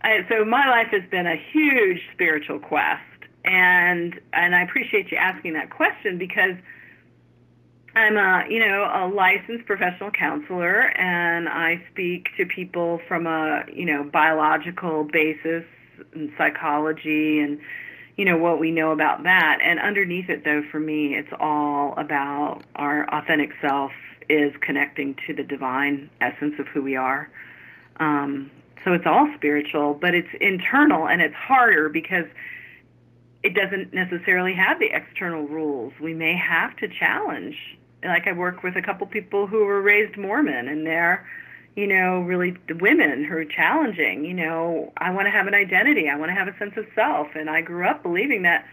[0.03, 3.01] I, so my life has been a huge spiritual quest.
[3.43, 6.55] And and I appreciate you asking that question because
[7.95, 13.63] I'm a you know a licensed professional counselor and I speak to people from a
[13.73, 15.63] you know biological basis
[16.13, 17.59] and psychology and
[18.15, 19.59] you know what we know about that.
[19.61, 23.91] And underneath it though for me it's all about our authentic self
[24.29, 27.29] is connecting to the divine essence of who we are.
[27.99, 28.49] Um,
[28.85, 32.25] so it's all spiritual but it's internal and it's harder because
[33.43, 37.55] it doesn't necessarily have the external rules we may have to challenge
[38.03, 41.25] like i work with a couple people who were raised mormon and they're
[41.75, 45.53] you know, really the women who are challenging, you know, I want to have an
[45.53, 46.09] identity.
[46.09, 47.29] I want to have a sense of self.
[47.35, 48.65] And I grew up believing that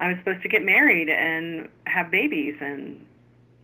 [0.00, 3.06] I was supposed to get married and have babies and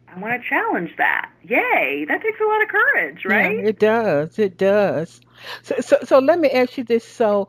[0.09, 1.31] I want to challenge that.
[1.43, 2.07] Yay.
[2.09, 3.57] That takes a lot of courage, right?
[3.57, 4.39] Yeah, it does.
[4.39, 5.21] It does.
[5.63, 7.05] So, so, so let me ask you this.
[7.05, 7.49] So,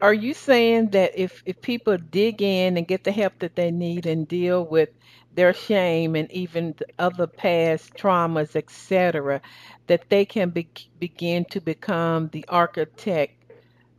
[0.00, 3.70] are you saying that if, if people dig in and get the help that they
[3.70, 4.90] need and deal with
[5.34, 9.40] their shame and even other past traumas, etc.,
[9.86, 10.68] that they can be,
[10.98, 13.34] begin to become the architect,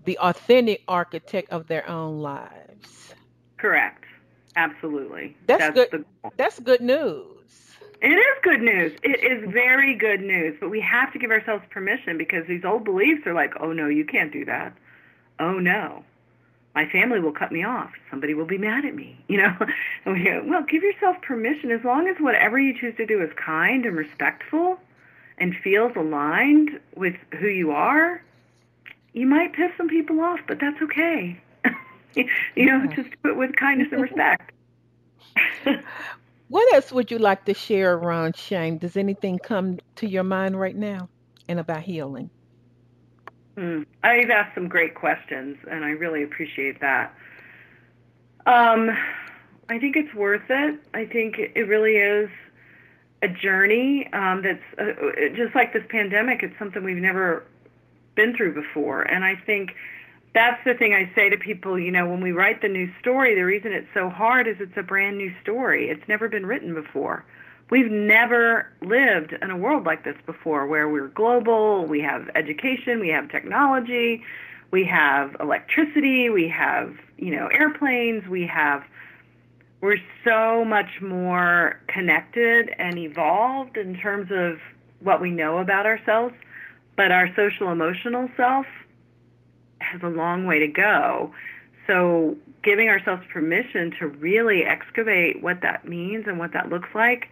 [0.05, 3.13] the authentic architect of their own lives.
[3.57, 4.05] Correct.
[4.55, 5.35] Absolutely.
[5.47, 6.05] That's, That's good.
[6.37, 7.25] That's good news.
[8.01, 8.97] It is good news.
[9.03, 12.85] It is very good news, but we have to give ourselves permission because these old
[12.85, 14.73] beliefs are like, oh no, you can't do that.
[15.39, 16.03] Oh no,
[16.75, 17.91] my family will cut me off.
[18.09, 19.17] Somebody will be mad at me.
[19.27, 19.55] You know,
[20.05, 23.21] and we go, well, give yourself permission as long as whatever you choose to do
[23.21, 24.79] is kind and respectful
[25.37, 28.21] and feels aligned with who you are,
[29.13, 31.41] you might piss some people off, but that's okay.
[32.15, 34.51] you know, just do it with kindness and respect.
[36.49, 38.77] what else would you like to share around shame?
[38.77, 41.09] Does anything come to your mind right now
[41.47, 42.29] and about healing?
[43.59, 47.13] Mm, I've asked some great questions, and I really appreciate that.
[48.45, 48.89] Um,
[49.67, 50.79] I think it's worth it.
[50.93, 52.29] I think it really is
[53.21, 54.93] a journey um, that's uh,
[55.35, 56.41] just like this pandemic.
[56.41, 57.43] It's something we've never
[58.15, 59.75] been through before, and I think
[60.33, 61.77] that's the thing I say to people.
[61.77, 64.77] You know, when we write the new story, the reason it's so hard is it's
[64.77, 65.89] a brand new story.
[65.89, 67.25] It's never been written before.
[67.69, 71.85] We've never lived in a world like this before, where we're global.
[71.85, 74.23] We have education, we have technology,
[74.71, 78.83] we have electricity, we have you know airplanes, we have
[79.81, 84.59] we're so much more connected and evolved in terms of
[84.99, 86.33] what we know about ourselves,
[86.97, 88.65] but our social emotional self
[89.79, 91.31] has a long way to go.
[91.87, 97.29] So, giving ourselves permission to really excavate what that means and what that looks like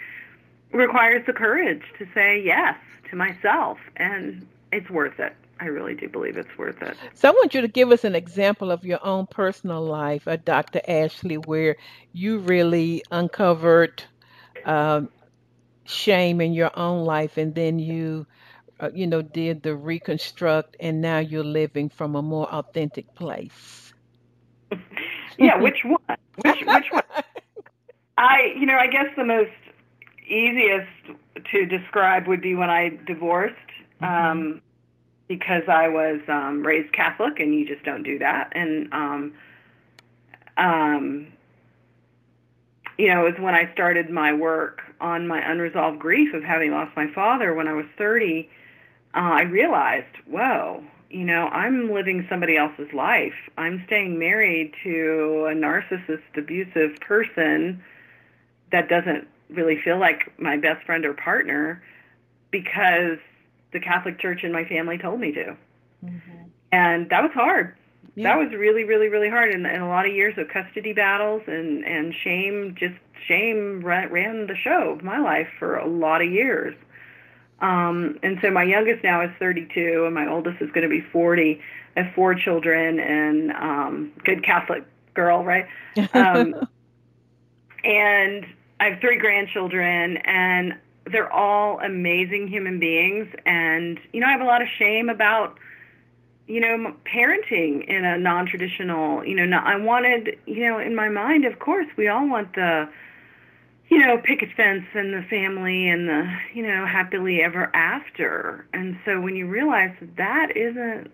[0.72, 2.76] requires the courage to say yes
[3.10, 5.36] to myself, and it's worth it.
[5.60, 6.96] I really do believe it's worth it.
[7.16, 10.38] So I want you to give us an example of your own personal life, uh,
[10.38, 10.82] Dr.
[10.88, 11.78] Ashley, where
[12.14, 14.04] you really uncovered
[14.66, 15.10] um,
[15.86, 18.28] shame in your own life, and then you,
[18.80, 23.94] uh, you know, did the reconstruct, and now you're living from a more authentic place.
[25.40, 26.18] yeah, which one?
[26.36, 27.04] Which which one?
[28.18, 29.52] I, you know, I guess the most
[30.28, 30.90] easiest
[31.52, 33.56] to describe would be when I divorced.
[34.02, 34.62] Um,
[35.28, 38.52] because I was um, raised Catholic, and you just don't do that.
[38.54, 39.34] And um,
[40.58, 41.28] um,
[42.98, 46.72] you know, it was when I started my work on my unresolved grief of having
[46.72, 48.50] lost my father when I was 30.
[49.14, 53.36] Uh, I realized, whoa, you know, I'm living somebody else's life.
[53.58, 57.84] I'm staying married to a narcissist, abusive person
[58.72, 61.82] that doesn't really feel like my best friend or partner
[62.52, 63.18] because
[63.74, 65.58] the Catholic Church and my family told me to.
[66.04, 66.44] Mm-hmm.
[66.72, 67.76] And that was hard.
[68.16, 68.34] Yeah.
[68.34, 71.44] That was really, really, really hard, and, and a lot of years of custody battles
[71.46, 72.76] and and shame.
[72.78, 72.96] Just
[73.28, 76.76] shame ran, ran the show of my life for a lot of years.
[77.60, 81.02] Um, and so my youngest now is 32, and my oldest is going to be
[81.02, 81.62] 40.
[81.96, 84.84] I have four children, and um, good Catholic
[85.14, 85.68] girl, right?
[86.14, 86.68] Um,
[87.84, 88.46] and
[88.80, 90.76] I have three grandchildren, and
[91.12, 93.28] they're all amazing human beings.
[93.46, 95.58] And you know I have a lot of shame about
[96.48, 101.46] you know parenting in a non-traditional you know I wanted you know in my mind
[101.46, 102.90] of course we all want the
[103.90, 108.66] you know picket fence and the family and the you know happily ever after.
[108.74, 111.12] And so when you realize that that isn't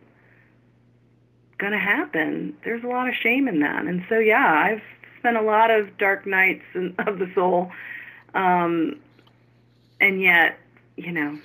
[1.60, 3.86] going to happen there's a lot of shame in that.
[3.86, 4.82] And so yeah I've
[5.24, 7.72] spent a lot of dark nights of the soul,
[8.36, 9.00] um,
[10.02, 10.60] and yet,
[10.98, 11.40] you know,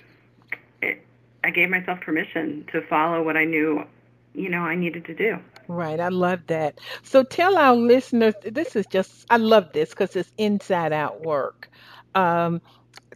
[0.82, 1.04] it,
[1.44, 3.84] I gave myself permission to follow what I knew,
[4.34, 5.38] you know, I needed to do.
[5.68, 6.80] Right, I love that.
[7.02, 11.70] So tell our listeners, this is just, I love this because it's inside out work.
[12.14, 12.60] Um,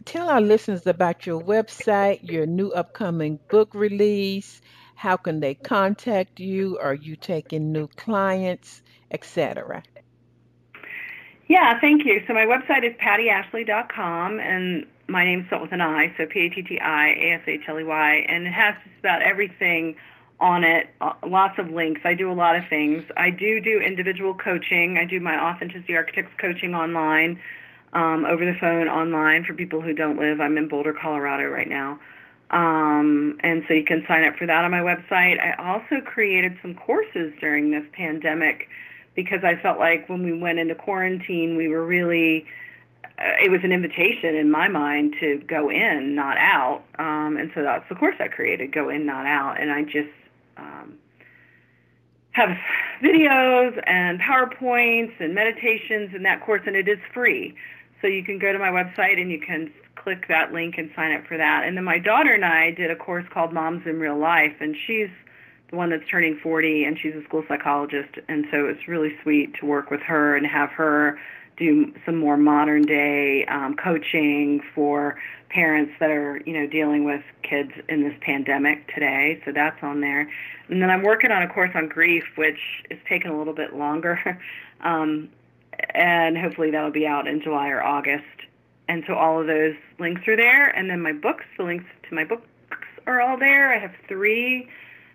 [0.05, 4.61] tell our listeners about your website, your new upcoming book release.
[4.95, 6.77] How can they contact you?
[6.79, 9.83] Are you taking new clients, etc.?
[11.47, 12.23] Yeah, thank you.
[12.27, 18.47] So my website is pattiashley.com, and my name's spelled with an I, so P-A-T-T-I-A-S-H-L-E-Y, and
[18.47, 19.95] it has just about everything
[20.39, 22.01] on it, uh, lots of links.
[22.03, 23.03] I do a lot of things.
[23.17, 24.97] I do do individual coaching.
[24.97, 27.39] I do my Authenticity Architects coaching online
[27.93, 30.41] um, over the phone online for people who don't live.
[30.41, 31.99] I'm in Boulder, Colorado right now.
[32.51, 35.39] Um, and so you can sign up for that on my website.
[35.39, 38.69] I also created some courses during this pandemic
[39.15, 42.45] because I felt like when we went into quarantine, we were really,
[43.19, 46.83] uh, it was an invitation in my mind to go in, not out.
[46.97, 49.59] Um, and so that's the course I created, Go In, Not Out.
[49.59, 50.09] And I just
[50.57, 50.95] um,
[52.31, 52.57] have
[53.03, 57.55] videos and PowerPoints and meditations in that course, and it is free.
[58.01, 61.15] So you can go to my website and you can click that link and sign
[61.15, 61.63] up for that.
[61.65, 64.75] And then my daughter and I did a course called Moms in Real Life, and
[64.85, 65.09] she's
[65.73, 68.15] one that's turning 40, and she's a school psychologist.
[68.27, 71.19] And so it's really sweet to work with her and have her
[71.57, 75.19] do some more modern day um, coaching for
[75.49, 80.01] parents that are you know dealing with kids in this pandemic today so that's on
[80.01, 80.27] there
[80.69, 82.57] and then i'm working on a course on grief which
[82.89, 84.41] is taking a little bit longer
[84.81, 85.29] um,
[85.93, 88.23] and hopefully that'll be out in July or August.
[88.87, 90.67] And so all of those links are there.
[90.69, 92.47] And then my books, the links to my books
[93.07, 93.73] are all there.
[93.73, 94.67] I have three.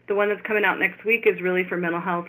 [0.08, 2.28] The one that's coming out next week is really for mental health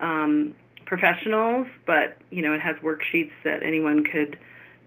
[0.00, 0.54] um,
[0.84, 4.38] professionals, but you know it has worksheets that anyone could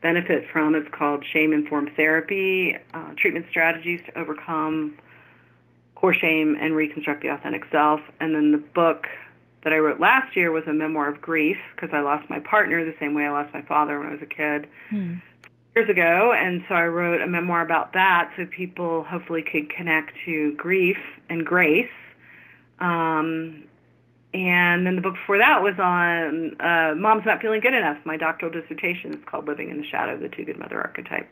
[0.02, 0.76] benefit from.
[0.76, 4.98] It's called Shame Informed Therapy: uh, Treatment Strategies to Overcome
[5.96, 8.02] Core Shame and Reconstruct the Authentic Self.
[8.20, 9.08] And then the book
[9.64, 12.86] that I wrote last year was a memoir of grief because I lost my partner
[12.86, 15.16] the same way I lost my father when I was a kid hmm.
[15.76, 16.34] years ago.
[16.34, 21.00] And so I wrote a memoir about that so people hopefully could connect to grief
[21.30, 21.90] and grace.
[22.80, 23.64] Um,
[24.34, 28.18] and then the book before that was on uh, Mom's Not Feeling Good Enough, my
[28.18, 29.14] doctoral dissertation.
[29.14, 31.30] It's called Living in the Shadow of the Too Good Mother Archetype.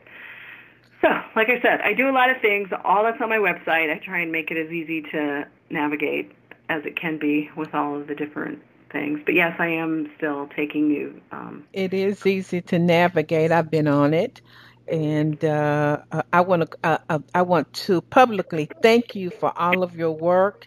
[1.02, 2.68] So, like I said, I do a lot of things.
[2.84, 3.94] All that's on my website.
[3.94, 6.32] I try and make it as easy to navigate
[6.68, 9.20] as it can be with all of the different things.
[9.24, 11.20] But yes, I am still taking you.
[11.32, 13.52] Um, it is easy to navigate.
[13.52, 14.40] I've been on it,
[14.88, 15.98] and uh,
[16.32, 20.12] I want to uh, uh, I want to publicly thank you for all of your
[20.12, 20.66] work.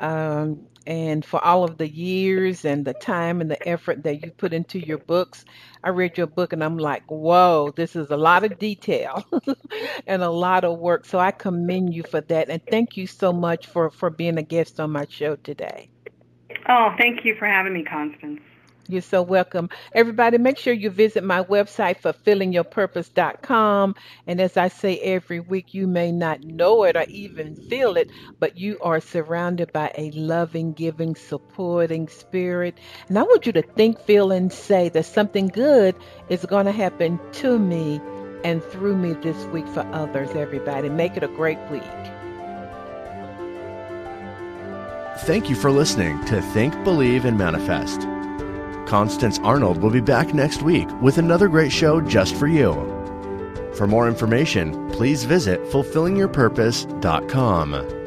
[0.00, 4.30] Um, and for all of the years and the time and the effort that you
[4.32, 5.44] put into your books.
[5.84, 9.24] I read your book and I'm like, whoa, this is a lot of detail
[10.06, 11.04] and a lot of work.
[11.04, 12.48] So I commend you for that.
[12.48, 15.90] And thank you so much for, for being a guest on my show today.
[16.68, 18.40] Oh, thank you for having me, Constance.
[18.92, 19.70] You're so welcome.
[19.92, 23.94] Everybody, make sure you visit my website, fulfillingyourpurpose.com.
[24.26, 28.10] And as I say every week, you may not know it or even feel it,
[28.38, 32.78] but you are surrounded by a loving, giving, supporting spirit.
[33.08, 35.94] And I want you to think, feel, and say that something good
[36.28, 38.00] is going to happen to me
[38.44, 40.88] and through me this week for others, everybody.
[40.88, 41.82] Make it a great week.
[45.24, 48.06] Thank you for listening to Think, Believe, and Manifest.
[48.90, 52.72] Constance Arnold will be back next week with another great show just for you.
[53.76, 57.99] For more information, please visit fulfillingyourpurpose.com.